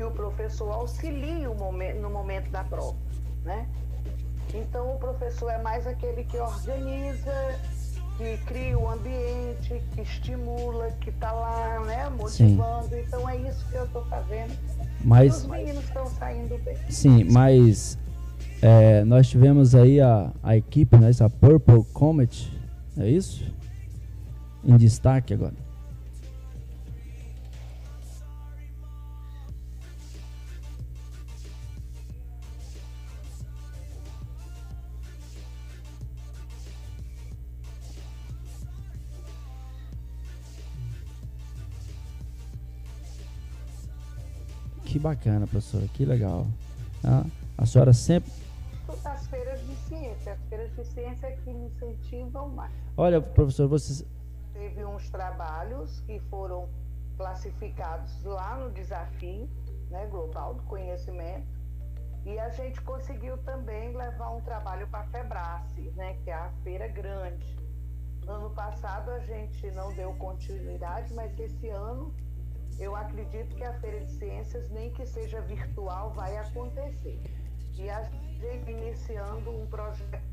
que 0.00 0.04
o 0.04 0.10
professor 0.10 0.72
auxilie 0.72 1.46
o 1.46 1.54
momento, 1.54 2.00
no 2.00 2.08
momento 2.08 2.50
da 2.50 2.64
prova, 2.64 2.96
né? 3.44 3.68
Então 4.54 4.94
o 4.94 4.98
professor 4.98 5.50
é 5.50 5.60
mais 5.60 5.86
aquele 5.86 6.24
que 6.24 6.38
organiza, 6.38 7.60
que 8.16 8.38
cria 8.46 8.78
o 8.78 8.88
ambiente, 8.88 9.82
que 9.94 10.00
estimula, 10.00 10.90
que 11.02 11.10
está 11.10 11.30
lá, 11.32 11.80
né, 11.80 12.08
motivando. 12.08 12.88
Sim. 12.88 13.04
Então 13.06 13.28
é 13.28 13.36
isso 13.36 13.62
que 13.68 13.74
eu 13.74 13.84
estou 13.84 14.02
fazendo 14.06 14.56
mas, 15.04 15.42
os 15.42 15.46
meninos 15.46 15.84
estão 15.84 16.06
saindo 16.06 16.56
bem. 16.64 16.78
Sim, 16.88 17.24
mas 17.24 17.98
é, 18.62 19.04
nós 19.04 19.28
tivemos 19.28 19.74
aí 19.74 20.00
a, 20.00 20.32
a 20.42 20.56
equipe, 20.56 20.96
né, 20.96 21.10
essa 21.10 21.28
Purple 21.28 21.84
Comet, 21.92 22.50
é 22.96 23.06
isso? 23.06 23.44
Em 24.64 24.78
destaque 24.78 25.34
agora. 25.34 25.69
Que 44.90 44.98
bacana, 44.98 45.46
professora, 45.46 45.86
que 45.94 46.04
legal. 46.04 46.44
Ah, 47.04 47.24
a 47.56 47.64
senhora 47.64 47.92
sempre. 47.92 48.32
As 49.04 49.24
feiras 49.28 49.60
de 49.64 49.76
ciência, 49.86 50.32
as 50.32 50.48
feiras 50.48 50.74
de 50.74 50.84
ciência 50.84 51.30
que 51.44 51.52
me 51.52 51.66
incentivam 51.66 52.48
mais. 52.48 52.72
Olha, 52.96 53.22
professor, 53.22 53.68
vocês. 53.68 54.04
Teve 54.52 54.84
uns 54.84 55.08
trabalhos 55.08 56.00
que 56.00 56.18
foram 56.28 56.68
classificados 57.16 58.20
lá 58.24 58.56
no 58.56 58.72
desafio 58.72 59.48
né, 59.90 60.08
global 60.10 60.54
do 60.54 60.62
conhecimento. 60.64 61.46
E 62.26 62.36
a 62.40 62.48
gente 62.48 62.80
conseguiu 62.80 63.38
também 63.44 63.96
levar 63.96 64.30
um 64.30 64.40
trabalho 64.40 64.88
para 64.88 65.02
a 65.02 65.06
Febrace, 65.06 65.82
né, 65.94 66.16
que 66.24 66.30
é 66.30 66.34
a 66.34 66.50
feira 66.64 66.88
grande. 66.88 67.56
Ano 68.26 68.50
passado 68.50 69.12
a 69.12 69.20
gente 69.20 69.70
não 69.70 69.94
deu 69.94 70.12
continuidade, 70.14 71.14
mas 71.14 71.38
esse 71.38 71.68
ano 71.68 72.12
eu 72.80 72.96
acredito 72.96 73.54
que 73.54 73.62
a 73.62 73.74
Feira 73.74 74.00
de 74.00 74.10
Ciências, 74.12 74.70
nem 74.70 74.90
que 74.90 75.06
seja 75.06 75.40
virtual, 75.42 76.10
vai 76.12 76.36
acontecer. 76.38 77.20
E 77.76 77.90
a 77.90 78.02
gente 78.02 78.70
iniciando 78.70 79.50
um 79.50 79.66
projeto 79.66 80.30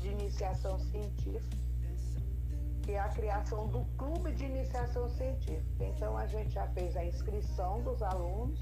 de 0.00 0.08
iniciação 0.08 0.78
científica, 0.78 1.56
que 2.82 2.92
é 2.92 3.00
a 3.00 3.08
criação 3.08 3.66
do 3.68 3.84
Clube 3.96 4.32
de 4.32 4.44
Iniciação 4.44 5.08
Científica. 5.08 5.84
Então, 5.84 6.16
a 6.16 6.26
gente 6.26 6.50
já 6.50 6.66
fez 6.68 6.96
a 6.96 7.04
inscrição 7.04 7.82
dos 7.82 8.02
alunos 8.02 8.58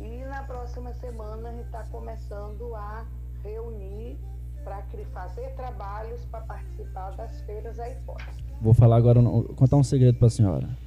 e 0.00 0.24
na 0.24 0.42
próxima 0.42 0.92
semana 0.94 1.48
a 1.48 1.52
gente 1.52 1.66
está 1.66 1.84
começando 1.84 2.74
a 2.74 3.06
reunir 3.42 4.18
para 4.62 4.82
fazer 5.12 5.54
trabalhos 5.54 6.24
para 6.26 6.40
participar 6.40 7.10
das 7.12 7.40
feiras 7.42 7.78
aí 7.78 7.94
fora. 8.04 8.24
Vou 8.60 8.74
falar 8.74 8.96
agora, 8.96 9.20
contar 9.56 9.76
um 9.76 9.84
segredo 9.84 10.18
para 10.18 10.26
a 10.26 10.30
senhora. 10.30 10.83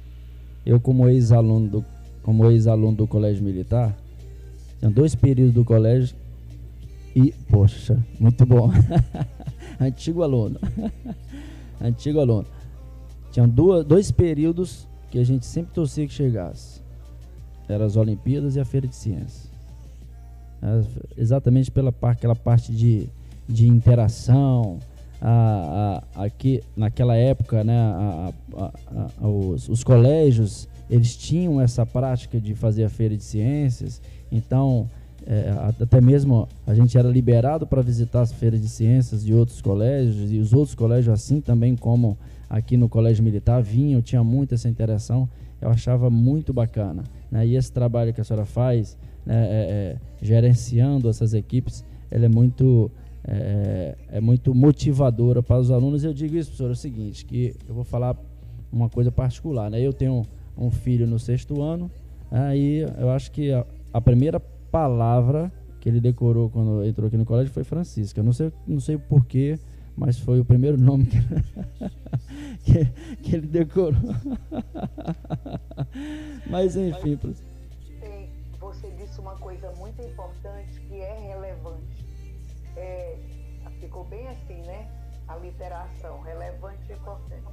Eu, 0.64 0.80
como 0.80 1.08
ex-aluno 1.08 1.68
do, 1.68 1.84
como 2.22 2.50
ex-aluno 2.50 2.96
do 2.96 3.06
colégio 3.06 3.42
militar, 3.42 3.96
tinha 4.78 4.90
dois 4.90 5.14
períodos 5.14 5.54
do 5.54 5.64
colégio 5.64 6.16
e, 7.14 7.32
poxa, 7.50 7.98
muito 8.20 8.44
bom. 8.46 8.70
Antigo 9.80 10.22
aluno. 10.22 10.58
Antigo 11.80 12.20
aluno. 12.20 12.46
Tinha 13.32 13.46
duas, 13.46 13.84
dois 13.84 14.10
períodos 14.10 14.86
que 15.10 15.18
a 15.18 15.24
gente 15.24 15.46
sempre 15.46 15.72
torcia 15.72 16.06
que 16.06 16.12
chegasse. 16.12 16.80
Eram 17.68 17.84
as 17.84 17.96
Olimpíadas 17.96 18.56
e 18.56 18.60
a 18.60 18.64
Feira 18.64 18.86
de 18.86 18.96
Ciências. 18.96 19.48
Exatamente 21.16 21.70
pela 21.70 21.92
parte, 21.92 22.18
aquela 22.18 22.34
parte 22.34 22.72
de, 22.72 23.08
de 23.48 23.68
interação, 23.68 24.78
a, 25.20 26.02
a, 26.14 26.24
aqui 26.24 26.62
naquela 26.76 27.16
época, 27.16 27.64
né, 27.64 27.76
a, 27.76 29.26
os, 29.26 29.68
os, 29.68 29.82
colégios 29.82 30.68
eles 30.88 31.16
tinham 31.16 31.60
essa 31.60 31.84
prática 31.84 32.40
de 32.40 32.54
fazer 32.54 32.84
a 32.84 32.88
feira 32.88 33.16
de 33.16 33.22
ciências, 33.22 34.00
então 34.30 34.88
é, 35.26 35.52
até 35.82 36.00
mesmo 36.00 36.48
a 36.66 36.74
gente 36.74 36.96
era 36.96 37.08
liberado 37.08 37.66
para 37.66 37.82
visitar 37.82 38.22
as 38.22 38.32
feiras 38.32 38.60
de 38.60 38.68
ciências 38.68 39.24
de 39.24 39.34
outros 39.34 39.60
colégios 39.60 40.32
e 40.32 40.38
os 40.38 40.52
outros 40.52 40.74
colégios 40.74 41.12
assim 41.12 41.40
também 41.40 41.76
como 41.76 42.16
aqui 42.48 42.76
no 42.76 42.88
colégio 42.88 43.22
militar 43.22 43.62
vinham, 43.62 44.00
tinha 44.00 44.24
muita 44.24 44.54
essa 44.54 44.68
interação, 44.68 45.28
eu 45.60 45.68
achava 45.68 46.08
muito 46.08 46.52
bacana. 46.52 47.04
Né? 47.30 47.46
E 47.46 47.56
esse 47.56 47.70
trabalho 47.70 48.14
que 48.14 48.20
a 48.20 48.24
senhora 48.24 48.46
faz, 48.46 48.96
né, 49.26 49.34
é, 49.34 49.48
é, 49.50 49.96
gerenciando 50.22 51.08
essas 51.10 51.34
equipes, 51.34 51.84
ela 52.10 52.24
é 52.24 52.28
muito 52.28 52.90
é, 53.30 53.94
é, 54.12 54.20
muito 54.20 54.54
motivadora 54.54 55.42
para 55.42 55.58
os 55.58 55.70
alunos. 55.70 56.02
Eu 56.02 56.14
digo 56.14 56.36
isso, 56.36 56.50
professor, 56.50 56.70
é 56.70 56.72
o 56.72 56.76
seguinte, 56.76 57.24
que 57.26 57.54
eu 57.68 57.74
vou 57.74 57.84
falar 57.84 58.16
uma 58.72 58.88
coisa 58.88 59.12
particular. 59.12 59.70
Né? 59.70 59.80
Eu 59.80 59.92
tenho 59.92 60.22
um 60.56 60.70
filho 60.70 61.06
no 61.06 61.18
sexto 61.18 61.60
ano, 61.62 61.90
aí 62.30 62.86
eu 62.98 63.10
acho 63.10 63.30
que 63.30 63.52
a, 63.52 63.66
a 63.92 64.00
primeira 64.00 64.40
palavra 64.40 65.52
que 65.78 65.88
ele 65.88 66.00
decorou 66.00 66.48
quando 66.50 66.84
entrou 66.84 67.06
aqui 67.06 67.16
no 67.16 67.24
colégio 67.24 67.52
foi 67.52 67.64
Francisca. 67.64 68.20
Eu 68.20 68.24
não 68.24 68.32
sei, 68.32 68.52
não 68.66 68.80
sei 68.80 68.96
porquê, 68.96 69.58
mas 69.94 70.18
foi 70.18 70.40
o 70.40 70.44
primeiro 70.44 70.78
nome 70.78 71.06
que, 71.06 71.18
que, 72.64 72.84
que 73.22 73.36
ele 73.36 73.46
decorou. 73.46 74.00
mas 76.48 76.76
enfim. 76.76 77.18
Você 78.58 78.90
disse 78.90 79.20
uma 79.20 79.36
coisa 79.36 79.70
muito 79.72 80.00
importante 80.02 80.80
que 80.88 81.00
é 81.00 81.18
relevante. 81.28 81.87
É, 82.78 83.18
ficou 83.80 84.04
bem 84.04 84.28
assim, 84.28 84.62
né? 84.62 84.88
A 85.26 85.36
literação, 85.36 86.20
relevante 86.20 86.90
e 86.90 86.94
importante. 86.94 87.44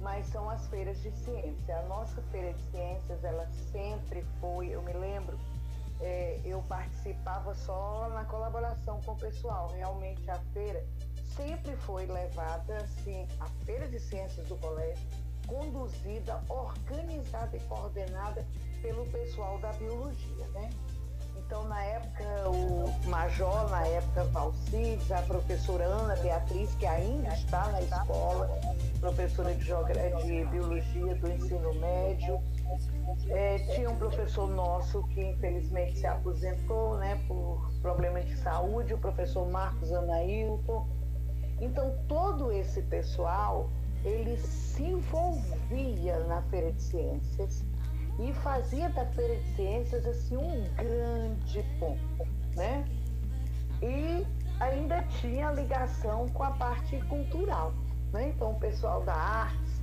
Mas 0.00 0.26
são 0.28 0.48
as 0.48 0.66
feiras 0.68 1.00
de 1.02 1.10
ciência. 1.10 1.78
A 1.78 1.82
nossa 1.82 2.22
feira 2.30 2.52
de 2.52 2.62
ciências, 2.70 3.24
ela 3.24 3.46
sempre 3.72 4.22
foi, 4.40 4.68
eu 4.68 4.82
me 4.82 4.92
lembro, 4.92 5.38
é, 6.00 6.40
eu 6.44 6.62
participava 6.62 7.54
só 7.54 8.08
na 8.10 8.24
colaboração 8.24 9.00
com 9.02 9.12
o 9.12 9.16
pessoal. 9.16 9.68
Realmente 9.74 10.30
a 10.30 10.38
feira 10.52 10.84
sempre 11.34 11.76
foi 11.76 12.06
levada, 12.06 12.76
assim, 12.76 13.26
a 13.40 13.46
feira 13.64 13.88
de 13.88 13.98
ciências 13.98 14.46
do 14.48 14.56
colégio, 14.56 15.06
conduzida, 15.46 16.42
organizada 16.48 17.56
e 17.56 17.60
coordenada 17.60 18.46
pelo 18.82 19.06
pessoal 19.06 19.58
da 19.58 19.72
biologia, 19.72 20.46
né? 20.48 20.70
Então, 21.38 21.64
na 21.68 21.82
época, 21.84 22.24
o 22.48 23.08
Major, 23.08 23.70
na 23.70 23.86
época, 23.86 24.24
Valcides, 24.24 25.10
a 25.12 25.22
professora 25.22 25.84
Ana 25.84 26.16
Beatriz, 26.16 26.74
que 26.74 26.86
ainda 26.86 27.28
está 27.34 27.68
na 27.70 27.80
escola, 27.82 28.50
professora 29.00 29.54
de, 29.54 29.64
de 29.64 30.44
Biologia 30.46 31.14
do 31.14 31.30
ensino 31.30 31.74
médio. 31.74 32.40
É, 33.28 33.58
tinha 33.74 33.90
um 33.90 33.96
professor 33.96 34.48
nosso 34.48 35.02
que, 35.08 35.22
infelizmente, 35.22 35.98
se 35.98 36.06
aposentou 36.06 36.96
né, 36.96 37.22
por 37.28 37.70
problemas 37.80 38.26
de 38.26 38.36
saúde, 38.36 38.94
o 38.94 38.98
professor 38.98 39.48
Marcos 39.48 39.92
Anailton. 39.92 40.86
Então, 41.60 41.94
todo 42.08 42.50
esse 42.52 42.82
pessoal, 42.82 43.70
ele 44.04 44.36
se 44.38 44.82
envolvia 44.82 46.18
na 46.20 46.42
Feira 46.42 46.72
de 46.72 46.82
Ciências, 46.82 47.64
e 48.18 48.32
fazia 48.34 48.88
da 48.90 49.04
Feira 49.06 49.36
de 49.36 49.56
Ciências 49.56 50.06
assim 50.06 50.36
um 50.36 50.64
grande 50.74 51.62
ponto, 51.78 52.26
né? 52.54 52.84
E 53.82 54.26
ainda 54.60 55.02
tinha 55.20 55.50
ligação 55.50 56.28
com 56.30 56.42
a 56.42 56.50
parte 56.52 56.98
cultural, 57.02 57.74
né? 58.12 58.28
Então 58.28 58.52
o 58.52 58.58
pessoal 58.58 59.02
da 59.02 59.14
artes, 59.14 59.82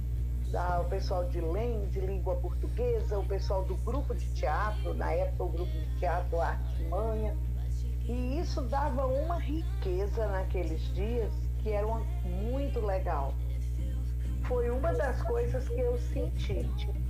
da, 0.52 0.82
o 0.82 0.86
pessoal 0.86 1.26
de 1.26 1.40
LEM, 1.40 1.88
de 1.90 2.00
língua 2.00 2.36
portuguesa, 2.36 3.20
o 3.20 3.26
pessoal 3.26 3.64
do 3.66 3.76
grupo 3.78 4.16
de 4.16 4.26
teatro, 4.34 4.94
na 4.94 5.12
época 5.12 5.44
o 5.44 5.50
grupo 5.50 5.72
de 5.72 6.00
teatro 6.00 6.42
Arte 6.42 6.84
Manha, 6.86 7.36
e 8.06 8.40
isso 8.40 8.62
dava 8.64 9.06
uma 9.06 9.40
riqueza 9.40 10.28
naqueles 10.28 10.82
dias 10.94 11.32
que 11.60 11.72
era 11.72 11.88
uma, 11.88 12.02
muito 12.26 12.80
legal. 12.82 13.34
Foi 14.44 14.70
uma 14.70 14.94
das 14.94 15.22
coisas 15.22 15.70
que 15.70 15.80
eu 15.80 15.98
senti 15.98 16.70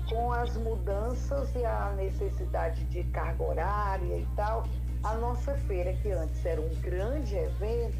com 0.10 0.32
as 0.32 0.56
mudanças 0.58 1.50
e 1.56 1.66
a 1.66 1.94
necessidade 1.96 2.84
de 2.86 3.04
carga 3.06 3.44
horária 3.44 4.18
e 4.18 4.28
tal, 4.36 4.64
a 5.04 5.16
nossa 5.16 5.54
feira, 5.68 5.94
que 5.94 6.12
antes 6.12 6.46
era 6.46 6.62
um 6.62 6.70
grande 6.82 7.36
evento, 7.36 7.98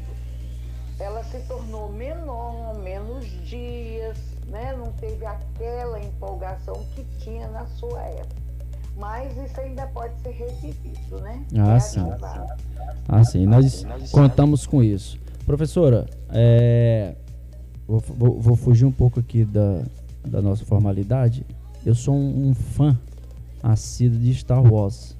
ela 0.98 1.22
se 1.24 1.38
tornou 1.40 1.90
menor, 1.92 2.78
menos 2.78 3.26
dias, 3.46 4.18
né? 4.46 4.74
não 4.76 4.92
teve 4.92 5.24
aquela 5.26 6.00
empolgação 6.00 6.74
que 6.94 7.04
tinha 7.18 7.48
na 7.48 7.66
sua 7.66 8.00
época. 8.02 8.44
Mas 8.96 9.36
isso 9.36 9.60
ainda 9.60 9.86
pode 9.88 10.14
ser 10.20 10.30
revivido, 10.30 11.20
né? 11.20 11.44
Ah, 11.58 11.80
sim. 11.80 12.00
Ah, 13.08 13.24
sim. 13.24 13.44
Nós 13.44 13.84
contamos 14.12 14.66
com 14.66 14.84
isso. 14.84 15.18
Professora, 15.44 16.06
é... 16.30 17.16
vou, 17.88 17.98
vou, 17.98 18.40
vou 18.40 18.56
fugir 18.56 18.84
um 18.84 18.92
pouco 18.92 19.18
aqui 19.18 19.44
da, 19.44 19.82
da 20.24 20.40
nossa 20.40 20.64
formalidade 20.64 21.44
eu 21.84 21.94
sou 21.94 22.14
um, 22.14 22.48
um 22.48 22.54
fã 22.54 22.98
assíduo 23.62 24.18
de 24.18 24.34
Star 24.34 24.62
Wars. 24.62 25.16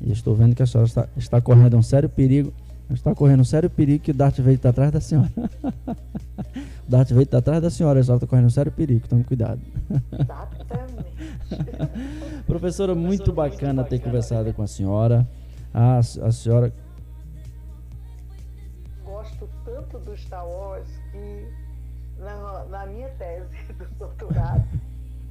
E 0.00 0.12
estou 0.12 0.34
vendo 0.34 0.54
que 0.54 0.62
a 0.62 0.66
senhora 0.66 0.86
está, 0.86 1.08
está 1.16 1.40
correndo 1.40 1.76
um 1.76 1.82
sério 1.82 2.08
perigo. 2.08 2.52
Está 2.90 3.14
correndo 3.14 3.40
um 3.40 3.44
sério 3.44 3.68
perigo 3.68 4.04
que 4.04 4.12
o 4.12 4.14
Darth 4.14 4.36
Vader 4.36 4.54
está 4.54 4.68
atrás 4.68 4.92
da 4.92 5.00
senhora. 5.00 5.30
o 5.36 6.90
Darth 6.90 7.08
Vader 7.08 7.24
está 7.24 7.38
atrás 7.38 7.62
da 7.62 7.70
senhora, 7.70 8.00
a 8.00 8.02
senhora 8.02 8.18
está 8.18 8.26
correndo 8.26 8.46
um 8.46 8.50
sério 8.50 8.70
perigo, 8.70 9.08
tome 9.08 9.24
cuidado. 9.24 9.60
Professora, 12.46 12.94
muito 12.94 13.32
bacana 13.32 13.82
ter 13.82 13.98
conversado 13.98 14.52
com 14.54 14.62
a 14.62 14.66
senhora. 14.66 15.26
A, 15.74 15.98
a 15.98 16.32
senhora. 16.32 16.72
Gosto 19.04 19.48
tanto 19.64 19.98
do 19.98 20.16
Star 20.16 20.46
Wars 20.46 20.88
que 21.10 21.48
na, 22.18 22.64
na 22.66 22.86
minha 22.86 23.08
tese 23.10 23.72
do 23.72 23.86
doutorado 23.98 24.64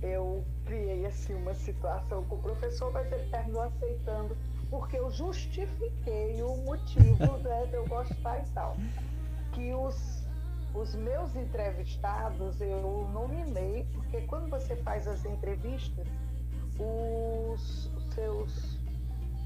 eu 0.02 0.43
criei 0.66 1.06
assim 1.06 1.34
uma 1.34 1.54
situação 1.54 2.24
com 2.26 2.36
o 2.36 2.39
professor, 2.39 2.91
mas 2.91 3.12
ele 3.12 3.30
terminou 3.30 3.62
aceitando, 3.62 4.36
porque 4.70 4.98
eu 4.98 5.12
justifiquei 5.12 6.41
o 6.41 6.58
motivo 6.58 7.38
né, 7.43 7.66
de 7.68 7.76
eu 7.76 7.88
gostar 7.88 8.39
e 8.39 8.50
tal. 8.52 8.76
Que 9.54 9.74
os, 9.74 10.24
os 10.74 10.96
meus 10.96 11.36
entrevistados 11.36 12.60
eu 12.60 13.08
nominei, 13.14 13.86
porque 13.93 14.22
quando 14.22 14.50
você 14.50 14.76
faz 14.78 15.08
as 15.08 15.24
entrevistas, 15.26 16.08
os, 16.80 17.91
os 17.96 18.14
seus. 18.14 18.80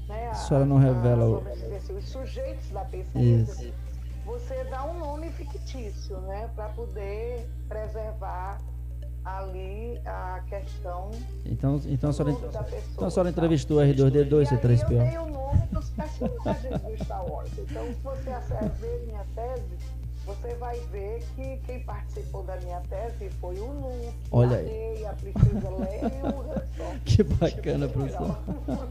Né, 0.08 0.28
a, 0.28 0.34
senhora 0.34 0.66
não 0.66 0.78
revela 0.78 1.24
o... 1.28 1.48
Assim, 1.76 1.96
os 1.96 2.08
sujeitos 2.08 2.68
da 2.70 2.84
pesquisa. 2.84 3.52
Isso. 3.52 3.74
Você 4.26 4.64
dá 4.64 4.84
um 4.84 4.98
nome 4.98 5.30
fictício, 5.30 6.18
né, 6.22 6.50
para 6.54 6.68
poder 6.70 7.48
preservar 7.68 8.60
ali 9.38 10.00
a 10.04 10.40
questão 10.48 11.10
então, 11.46 11.80
então, 11.86 12.10
a 12.10 12.12
senhora, 12.12 12.36
então 12.92 13.08
a 13.08 13.10
senhora 13.10 13.30
entrevistou 13.30 13.78
o 13.78 13.80
R2D2 13.80 14.42
e 14.42 14.56
C3PO? 14.56 14.92
Eu 14.92 14.98
dei 14.98 15.18
o 15.18 15.26
nome 15.26 15.62
dos 15.72 15.90
personagens 15.90 16.82
do 16.82 17.04
Star 17.04 17.26
Wars. 17.30 17.50
Então, 17.58 17.86
se 17.86 18.00
você 18.02 18.68
ver 18.80 19.06
minha 19.06 19.24
tese, 19.34 19.76
você 20.26 20.54
vai 20.54 20.78
ver 20.92 21.22
que 21.34 21.58
quem 21.66 21.80
participou 21.80 22.44
da 22.44 22.56
minha 22.58 22.80
tese 22.88 23.30
foi 23.40 23.58
o 23.58 23.66
Luke, 23.66 24.12
Olha 24.30 24.56
a 24.56 24.60
aí. 24.60 25.04
a 25.06 25.12
Princesa 25.14 25.70
Leia 25.70 26.00
e 26.02 26.22
o 26.22 26.52
Han 26.52 26.98
Que 27.04 27.22
bacana, 27.24 27.88
professora. 27.88 28.38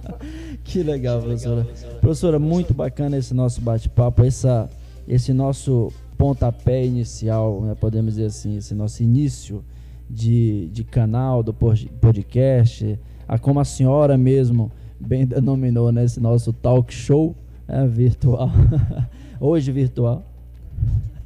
que 0.65 0.83
legal, 0.83 1.21
professora. 1.21 1.67
Professora, 2.01 2.39
muito 2.39 2.73
bacana 2.73 3.17
esse 3.17 3.33
nosso 3.33 3.61
bate-papo, 3.61 4.23
essa, 4.25 4.69
esse 5.07 5.31
nosso 5.31 5.93
pontapé 6.17 6.85
inicial, 6.85 7.61
né, 7.61 7.75
podemos 7.79 8.15
dizer 8.15 8.25
assim, 8.25 8.57
esse 8.57 8.75
nosso 8.75 9.01
início 9.01 9.63
de, 10.09 10.69
de 10.69 10.83
canal, 10.83 11.43
do 11.43 11.53
podcast, 11.53 12.99
a 13.27 13.37
como 13.37 13.59
a 13.59 13.65
senhora 13.65 14.17
mesmo 14.17 14.71
bem 14.99 15.25
denominou 15.25 15.91
nesse 15.91 16.19
né, 16.19 16.27
nosso 16.27 16.51
talk 16.51 16.93
show 16.93 17.35
é, 17.67 17.85
virtual, 17.85 18.49
hoje 19.39 19.71
virtual. 19.71 20.25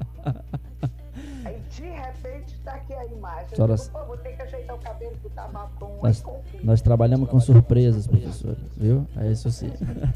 aqui 2.87 2.95
a 2.95 3.05
imagem. 3.07 3.49
Senhora... 3.55 3.75
Digo, 3.75 4.07
vou 4.07 4.17
ter 4.19 4.37
que 4.37 4.43
ajeitar 4.43 4.77
o 4.77 4.79
cabelo 4.79 5.17
que 5.23 5.29
tá 5.31 5.49
marrom. 5.53 5.99
Nós, 6.03 6.25
nós 6.63 6.81
trabalhamos 6.81 7.29
com 7.29 7.41
surpresas, 7.41 8.07
professora, 8.07 8.57
viu? 8.77 9.07
É 9.17 9.31
isso 9.31 9.51
sim. 9.51 9.71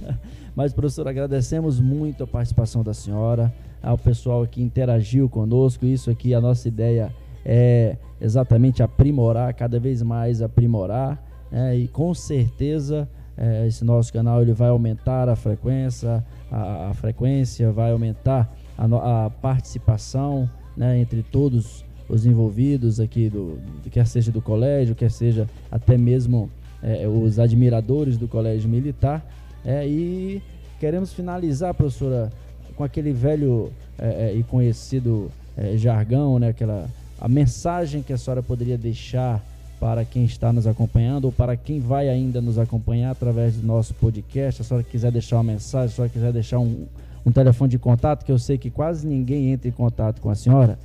Mas, 0.54 0.72
professora, 0.72 1.10
agradecemos 1.10 1.80
muito 1.80 2.24
a 2.24 2.26
participação 2.26 2.82
da 2.82 2.94
senhora 2.94 3.52
ao 3.82 3.98
pessoal 3.98 4.46
que 4.46 4.62
interagiu 4.62 5.28
conosco. 5.28 5.84
Isso 5.84 6.10
aqui, 6.10 6.34
a 6.34 6.40
nossa 6.40 6.68
ideia 6.68 7.12
é 7.44 7.96
exatamente 8.20 8.82
aprimorar, 8.82 9.52
cada 9.54 9.78
vez 9.80 10.02
mais 10.02 10.42
aprimorar. 10.42 11.22
Né? 11.50 11.76
E 11.76 11.88
com 11.88 12.14
certeza 12.14 13.08
é, 13.36 13.66
esse 13.66 13.84
nosso 13.84 14.12
canal 14.12 14.42
ele 14.42 14.52
vai 14.52 14.68
aumentar 14.68 15.28
a 15.28 15.34
frequência, 15.34 16.24
a, 16.50 16.90
a 16.90 16.94
frequência 16.94 17.72
vai 17.72 17.90
aumentar 17.90 18.52
a, 18.76 19.26
a 19.26 19.30
participação 19.30 20.48
né, 20.76 20.98
entre 20.98 21.22
todos 21.22 21.84
os 22.10 22.26
envolvidos 22.26 22.98
aqui, 22.98 23.28
do, 23.28 23.58
quer 23.90 24.06
seja 24.06 24.32
do 24.32 24.42
colégio, 24.42 24.94
quer 24.94 25.10
seja 25.10 25.48
até 25.70 25.96
mesmo 25.96 26.50
é, 26.82 27.06
os 27.06 27.38
admiradores 27.38 28.16
do 28.16 28.26
Colégio 28.26 28.68
Militar. 28.68 29.24
É, 29.64 29.86
e 29.86 30.42
queremos 30.78 31.12
finalizar, 31.12 31.72
professora, 31.74 32.32
com 32.76 32.82
aquele 32.82 33.12
velho 33.12 33.70
é, 33.98 34.30
é 34.30 34.34
e 34.34 34.42
conhecido 34.42 35.30
é, 35.56 35.76
jargão, 35.76 36.38
né? 36.38 36.48
Aquela, 36.48 36.88
a 37.20 37.28
mensagem 37.28 38.02
que 38.02 38.12
a 38.12 38.18
senhora 38.18 38.42
poderia 38.42 38.76
deixar 38.76 39.44
para 39.78 40.04
quem 40.04 40.24
está 40.24 40.52
nos 40.52 40.66
acompanhando 40.66 41.26
ou 41.26 41.32
para 41.32 41.56
quem 41.56 41.80
vai 41.80 42.08
ainda 42.08 42.40
nos 42.40 42.58
acompanhar 42.58 43.12
através 43.12 43.56
do 43.56 43.66
nosso 43.66 43.94
podcast. 43.94 44.60
A 44.60 44.64
senhora 44.64 44.84
quiser 44.84 45.12
deixar 45.12 45.36
uma 45.36 45.44
mensagem, 45.44 45.86
a 45.86 45.96
senhora 45.96 46.12
quiser 46.12 46.32
deixar 46.32 46.58
um, 46.58 46.86
um 47.24 47.32
telefone 47.32 47.70
de 47.70 47.78
contato, 47.78 48.24
que 48.24 48.32
eu 48.32 48.38
sei 48.38 48.58
que 48.58 48.70
quase 48.70 49.06
ninguém 49.06 49.52
entra 49.52 49.68
em 49.68 49.72
contato 49.72 50.20
com 50.20 50.30
a 50.30 50.34
senhora. 50.34 50.78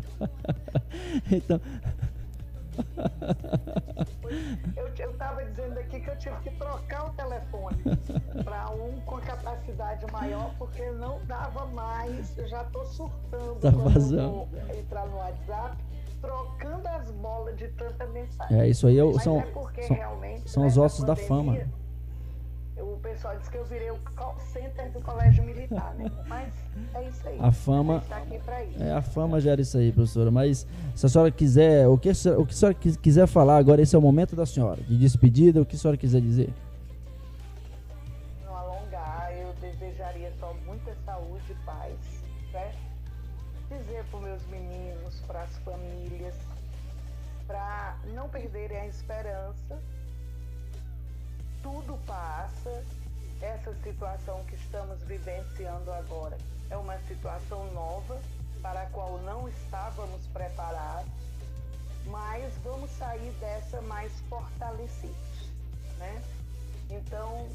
então. 1.30 1.60
Eu 4.76 5.10
estava 5.10 5.44
dizendo 5.44 5.78
aqui 5.78 6.00
que 6.00 6.10
eu 6.10 6.16
tive 6.16 6.36
que 6.36 6.50
trocar 6.50 7.06
o 7.06 7.10
telefone 7.10 7.76
para 8.44 8.70
um 8.70 9.00
com 9.00 9.18
capacidade 9.18 10.10
maior, 10.12 10.54
porque 10.58 10.90
não 10.92 11.18
dava 11.26 11.66
mais. 11.66 12.36
Eu 12.38 12.46
já 12.48 12.62
estou 12.62 12.86
surtando 12.86 13.60
tá 13.60 13.70
vazando. 13.70 14.48
entrar 14.76 15.06
no 15.06 15.16
WhatsApp, 15.16 15.76
trocando 16.20 16.88
as 16.88 17.10
bolas 17.10 17.56
de 17.56 17.68
tanta 17.68 18.06
mensagem. 18.06 18.60
É, 18.60 18.68
isso 18.68 18.86
aí 18.86 18.96
eu, 18.96 19.18
são, 19.18 19.40
é 19.40 19.82
são, 19.82 19.98
são 20.46 20.66
os 20.66 20.78
ossos 20.78 21.04
da 21.04 21.16
fama 21.16 21.58
o 22.80 22.98
pessoal 23.00 23.36
disse 23.36 23.50
que 23.50 23.56
eu 23.56 23.64
virei 23.64 23.90
o 23.90 23.98
call 24.16 24.38
center 24.38 24.90
do 24.92 25.00
colégio 25.00 25.44
militar, 25.44 25.94
né? 25.94 26.10
Mas 26.26 26.52
é 26.94 27.08
isso 27.08 27.28
aí. 27.28 27.38
A 27.40 27.50
fama. 27.50 28.02
A 28.10 28.84
é, 28.84 28.92
a 28.92 29.02
fama 29.02 29.40
gera 29.40 29.60
isso 29.60 29.76
aí, 29.76 29.92
professora. 29.92 30.30
Mas 30.30 30.66
se 30.94 31.06
a 31.06 31.08
senhora 31.08 31.30
quiser, 31.30 31.88
o 31.88 31.98
que, 31.98 32.10
o 32.10 32.46
que 32.46 32.52
a 32.52 32.56
senhora 32.56 32.74
quiser 32.74 33.26
falar 33.26 33.56
agora, 33.56 33.82
esse 33.82 33.94
é 33.94 33.98
o 33.98 34.02
momento 34.02 34.36
da 34.36 34.46
senhora. 34.46 34.80
De 34.82 34.96
despedida, 34.96 35.60
o 35.60 35.66
que 35.66 35.76
a 35.76 35.78
senhora 35.78 35.96
quiser 35.96 36.20
dizer. 36.20 36.52
Não 38.44 38.56
alongar, 38.56 39.32
eu 39.36 39.52
desejaria 39.54 40.32
só 40.38 40.54
muita 40.66 40.94
saúde 41.04 41.50
e 41.50 41.54
paz, 41.64 41.96
certo? 42.52 42.78
Dizer 43.68 44.04
para 44.10 44.18
os 44.18 44.24
meus 44.24 44.46
meninos, 44.46 45.20
para 45.26 45.42
as 45.42 45.56
famílias, 45.58 46.34
para 47.46 47.96
não 48.14 48.28
perderem 48.28 48.78
a 48.78 48.86
esperança 48.86 49.78
tudo 51.68 51.98
passa. 52.06 52.82
Essa 53.42 53.74
situação 53.82 54.42
que 54.44 54.54
estamos 54.54 55.00
vivenciando 55.02 55.92
agora 55.92 56.36
é 56.70 56.76
uma 56.76 56.98
situação 57.00 57.70
nova 57.72 58.18
para 58.62 58.82
a 58.82 58.86
qual 58.86 59.18
não 59.18 59.48
estávamos 59.48 60.26
preparados, 60.32 61.12
mas 62.06 62.52
vamos 62.64 62.90
sair 62.92 63.30
dessa 63.38 63.80
mais 63.82 64.10
fortalecidos, 64.28 65.52
né? 65.98 66.22
Então, 66.90 67.48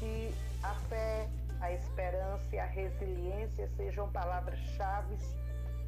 que 0.00 0.34
a 0.62 0.74
fé, 0.88 1.28
a 1.60 1.70
esperança 1.70 2.48
e 2.50 2.58
a 2.58 2.66
resiliência 2.66 3.68
sejam 3.76 4.10
palavras-chave 4.10 5.16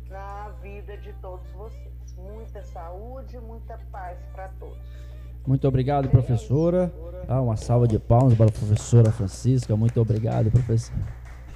na 0.09 0.51
vida 0.63 0.97
de 0.99 1.13
todos 1.15 1.51
vocês. 1.53 2.13
Muita 2.17 2.63
saúde, 2.63 3.39
muita 3.41 3.79
paz 3.91 4.19
para 4.33 4.49
todos. 4.61 5.16
Muito 5.47 5.67
obrigado, 5.69 6.09
professora. 6.09 6.93
Ah, 7.29 7.41
uma 7.41 7.57
salva 7.57 7.87
de 7.87 7.99
palmas 7.99 8.35
para 8.35 8.47
a 8.47 8.53
professora 8.53 9.13
Francisca. 9.13 9.77
Muito 9.77 10.01
obrigado, 10.01 10.51
professor. 10.51 10.95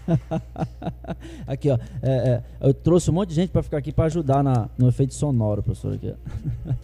aqui, 1.47 1.71
ó. 1.71 1.79
É, 2.03 2.11
é, 2.11 2.43
eu 2.61 2.73
trouxe 2.73 3.11
um 3.11 3.15
monte 3.15 3.31
de 3.31 3.35
gente 3.35 3.51
para 3.51 3.63
ficar 3.63 3.79
aqui 3.79 3.93
para 3.93 4.05
ajudar 4.05 4.43
na, 4.43 4.69
no 4.79 4.89
efeito 4.89 5.15
sonoro, 5.15 5.63
professor. 5.63 5.95
Aqui, 5.95 6.15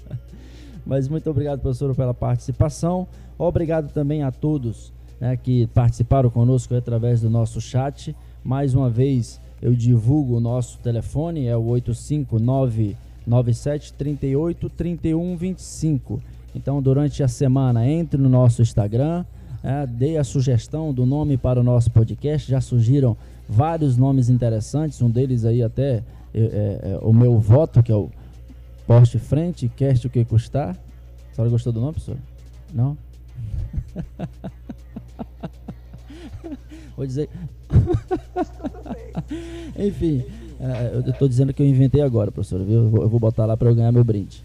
Mas 0.85 1.09
muito 1.09 1.29
obrigado, 1.31 1.61
professora, 1.61 1.95
pela 1.95 2.15
participação. 2.15 3.07
Obrigado 3.39 3.93
também 3.93 4.23
a 4.23 4.33
todos 4.33 4.93
né, 5.21 5.37
que 5.37 5.67
participaram 5.69 6.31
conosco 6.31 6.75
através 6.75 7.21
do 7.21 7.31
nosso 7.31 7.61
chat. 7.61 8.15
Mais 8.43 8.75
uma 8.75 8.91
vez, 8.91 9.41
eu 9.63 9.75
divulgo 9.75 10.37
o 10.37 10.41
nosso 10.41 10.79
telefone, 10.79 11.47
é 11.47 11.57
o 11.57 11.65
859 11.67 12.97
97 13.27 13.93
38 13.95 14.71
31 14.71 15.37
25. 15.37 16.23
Então, 16.57 16.81
durante 16.81 17.23
a 17.23 17.29
semana, 17.29 17.87
entre 17.87 18.19
no 18.19 18.31
nosso 18.31 18.63
Instagram, 18.63 19.27
é, 19.63 19.87
dê 19.87 20.17
a 20.17 20.25
sugestão 20.25 20.91
do 20.91 21.05
nome 21.05 21.37
para 21.37 21.61
o 21.61 21.63
nosso 21.63 21.91
podcast. 21.91 22.51
Já 22.51 22.63
surgiram 22.63 23.15
vários 23.47 23.99
nomes 23.99 24.31
interessantes, 24.31 25.03
um 25.03 25.11
deles 25.11 25.45
aí 25.45 25.63
até 25.63 26.03
é, 26.35 26.35
é, 26.35 26.81
é 26.93 26.99
o 27.03 27.13
meu 27.13 27.39
voto, 27.39 27.83
que 27.83 27.93
é 27.93 27.95
o 27.95 28.09
Poste 28.87 29.19
Frente, 29.19 29.69
Cast 29.69 30.07
o 30.07 30.11
que 30.11 30.25
custar. 30.25 30.75
A 31.31 31.35
senhora 31.35 31.51
gostou 31.51 31.75
do 31.75 31.81
nome, 31.81 31.93
professor? 31.93 32.17
Não? 32.73 32.97
Vou 36.97 37.07
dizer. 37.07 37.29
Enfim, 39.79 40.25
é, 40.59 40.93
eu 40.95 41.01
estou 41.01 41.29
dizendo 41.29 41.53
que 41.53 41.63
eu 41.63 41.67
inventei 41.67 42.01
agora, 42.01 42.33
professor. 42.33 42.65
Viu? 42.65 42.91
Eu 42.97 43.11
vou 43.11 43.21
botar 43.21 43.45
lá 43.45 43.59
para 43.59 43.69
eu 43.69 43.75
ganhar 43.75 43.93
meu 43.93 44.03
brinde. 44.03 44.43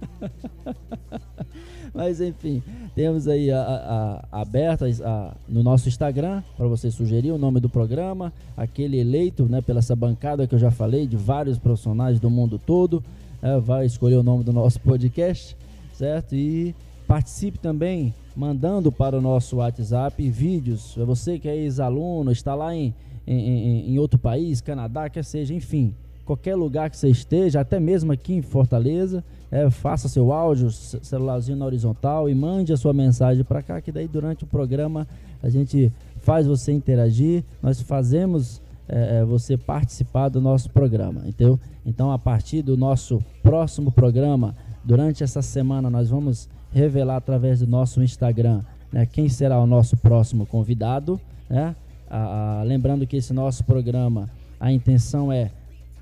Mas 1.94 2.20
enfim, 2.20 2.62
temos 2.94 3.26
aí 3.26 3.50
a, 3.50 3.60
a, 3.60 4.24
a 4.30 4.40
aberta 4.42 4.86
a, 5.04 5.34
no 5.48 5.62
nosso 5.62 5.88
Instagram 5.88 6.42
para 6.56 6.66
você 6.66 6.90
sugerir 6.90 7.32
o 7.32 7.38
nome 7.38 7.60
do 7.60 7.68
programa, 7.68 8.32
aquele 8.56 8.98
eleito 8.98 9.46
né, 9.46 9.60
pela 9.60 9.78
essa 9.78 9.96
bancada 9.96 10.46
que 10.46 10.54
eu 10.54 10.58
já 10.58 10.70
falei, 10.70 11.06
de 11.06 11.16
vários 11.16 11.58
profissionais 11.58 12.20
do 12.20 12.30
mundo 12.30 12.58
todo, 12.58 13.02
é, 13.42 13.58
vai 13.58 13.86
escolher 13.86 14.16
o 14.16 14.22
nome 14.22 14.44
do 14.44 14.52
nosso 14.52 14.80
podcast, 14.80 15.56
certo? 15.92 16.34
E 16.34 16.74
participe 17.06 17.58
também 17.58 18.14
mandando 18.36 18.92
para 18.92 19.16
o 19.16 19.20
nosso 19.20 19.56
WhatsApp 19.56 20.28
vídeos. 20.30 20.96
É 20.98 21.04
você 21.04 21.38
que 21.38 21.48
é 21.48 21.56
ex-aluno, 21.56 22.30
está 22.30 22.54
lá 22.54 22.74
em, 22.74 22.94
em, 23.26 23.92
em 23.92 23.98
outro 23.98 24.18
país, 24.18 24.60
Canadá, 24.60 25.08
quer 25.08 25.24
seja, 25.24 25.54
enfim, 25.54 25.94
qualquer 26.24 26.54
lugar 26.54 26.90
que 26.90 26.96
você 26.96 27.08
esteja, 27.08 27.60
até 27.60 27.80
mesmo 27.80 28.12
aqui 28.12 28.34
em 28.34 28.42
Fortaleza 28.42 29.24
é, 29.50 29.70
faça 29.70 30.08
seu 30.08 30.32
áudio, 30.32 30.70
celularzinho 30.70 31.56
na 31.56 31.64
horizontal 31.64 32.28
e 32.28 32.34
mande 32.34 32.72
a 32.72 32.76
sua 32.76 32.92
mensagem 32.92 33.44
para 33.44 33.62
cá, 33.62 33.80
que 33.80 33.90
daí 33.90 34.06
durante 34.06 34.44
o 34.44 34.46
programa 34.46 35.06
a 35.42 35.48
gente 35.48 35.92
faz 36.20 36.46
você 36.46 36.72
interagir, 36.72 37.44
nós 37.62 37.80
fazemos 37.80 38.60
é, 38.88 39.18
é, 39.18 39.24
você 39.24 39.56
participar 39.56 40.28
do 40.28 40.40
nosso 40.40 40.70
programa, 40.70 41.22
entendeu? 41.26 41.58
Então, 41.84 42.10
a 42.10 42.18
partir 42.18 42.62
do 42.62 42.76
nosso 42.76 43.22
próximo 43.42 43.92
programa, 43.92 44.54
durante 44.84 45.22
essa 45.22 45.42
semana, 45.42 45.88
nós 45.88 46.10
vamos 46.10 46.48
revelar 46.72 47.16
através 47.16 47.60
do 47.60 47.66
nosso 47.66 48.02
Instagram 48.02 48.62
né, 48.92 49.06
quem 49.06 49.28
será 49.28 49.60
o 49.60 49.66
nosso 49.66 49.96
próximo 49.96 50.46
convidado, 50.46 51.20
né? 51.48 51.74
Ah, 52.10 52.62
lembrando 52.64 53.06
que 53.06 53.16
esse 53.16 53.34
nosso 53.34 53.62
programa, 53.64 54.30
a 54.58 54.72
intenção 54.72 55.30
é 55.30 55.50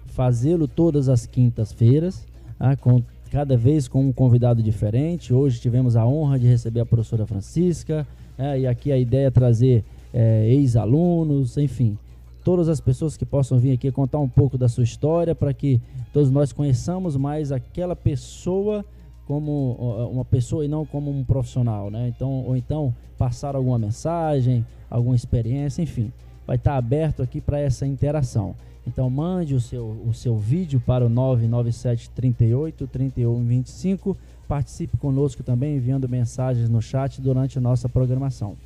fazê-lo 0.06 0.68
todas 0.68 1.08
as 1.08 1.26
quintas-feiras, 1.26 2.24
ah, 2.60 2.76
com 2.76 3.02
cada 3.36 3.54
vez 3.54 3.86
com 3.86 4.00
um 4.00 4.14
convidado 4.14 4.62
diferente. 4.62 5.34
Hoje 5.34 5.60
tivemos 5.60 5.94
a 5.94 6.06
honra 6.06 6.38
de 6.38 6.46
receber 6.46 6.80
a 6.80 6.86
professora 6.86 7.26
Francisca, 7.26 8.06
é, 8.38 8.60
e 8.60 8.66
aqui 8.66 8.90
a 8.90 8.96
ideia 8.96 9.26
é 9.26 9.30
trazer 9.30 9.84
é, 10.10 10.48
ex-alunos, 10.48 11.58
enfim, 11.58 11.98
todas 12.42 12.66
as 12.66 12.80
pessoas 12.80 13.14
que 13.14 13.26
possam 13.26 13.58
vir 13.58 13.72
aqui 13.72 13.92
contar 13.92 14.20
um 14.20 14.28
pouco 14.28 14.56
da 14.56 14.70
sua 14.70 14.84
história 14.84 15.34
para 15.34 15.52
que 15.52 15.82
todos 16.14 16.30
nós 16.30 16.50
conheçamos 16.50 17.14
mais 17.14 17.52
aquela 17.52 17.94
pessoa 17.94 18.82
como 19.26 19.72
uma 20.10 20.24
pessoa 20.24 20.64
e 20.64 20.68
não 20.68 20.86
como 20.86 21.10
um 21.10 21.22
profissional, 21.22 21.90
né? 21.90 22.08
Então, 22.08 22.42
ou 22.46 22.56
então 22.56 22.94
passar 23.18 23.54
alguma 23.54 23.78
mensagem, 23.78 24.64
alguma 24.88 25.14
experiência, 25.14 25.82
enfim, 25.82 26.10
vai 26.46 26.56
estar 26.56 26.74
aberto 26.74 27.22
aqui 27.22 27.42
para 27.42 27.58
essa 27.60 27.86
interação. 27.86 28.54
Então 28.86 29.10
mande 29.10 29.54
o 29.54 29.60
seu, 29.60 29.84
o 30.06 30.14
seu 30.14 30.38
vídeo 30.38 30.80
para 30.84 31.04
o 31.04 31.08
997 31.08 32.10
38 32.10 32.86
31 32.86 33.44
25. 33.44 34.16
Participe 34.46 34.96
conosco 34.96 35.42
também 35.42 35.76
enviando 35.76 36.08
mensagens 36.08 36.68
no 36.68 36.80
chat 36.80 37.20
durante 37.20 37.58
a 37.58 37.60
nossa 37.60 37.88
programação. 37.88 38.56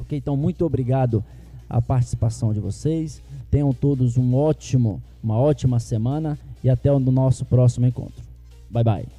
Ok? 0.00 0.16
Então 0.16 0.36
muito 0.36 0.64
obrigado 0.64 1.24
a 1.68 1.82
participação 1.82 2.54
de 2.54 2.60
vocês. 2.60 3.20
Tenham 3.50 3.72
todos 3.72 4.16
um 4.16 4.34
ótimo, 4.34 5.02
uma 5.22 5.36
ótima 5.36 5.80
semana 5.80 6.38
e 6.62 6.70
até 6.70 6.92
o 6.92 6.98
nosso 7.00 7.44
próximo 7.44 7.86
encontro. 7.86 8.22
Bye 8.70 8.84
bye. 8.84 9.17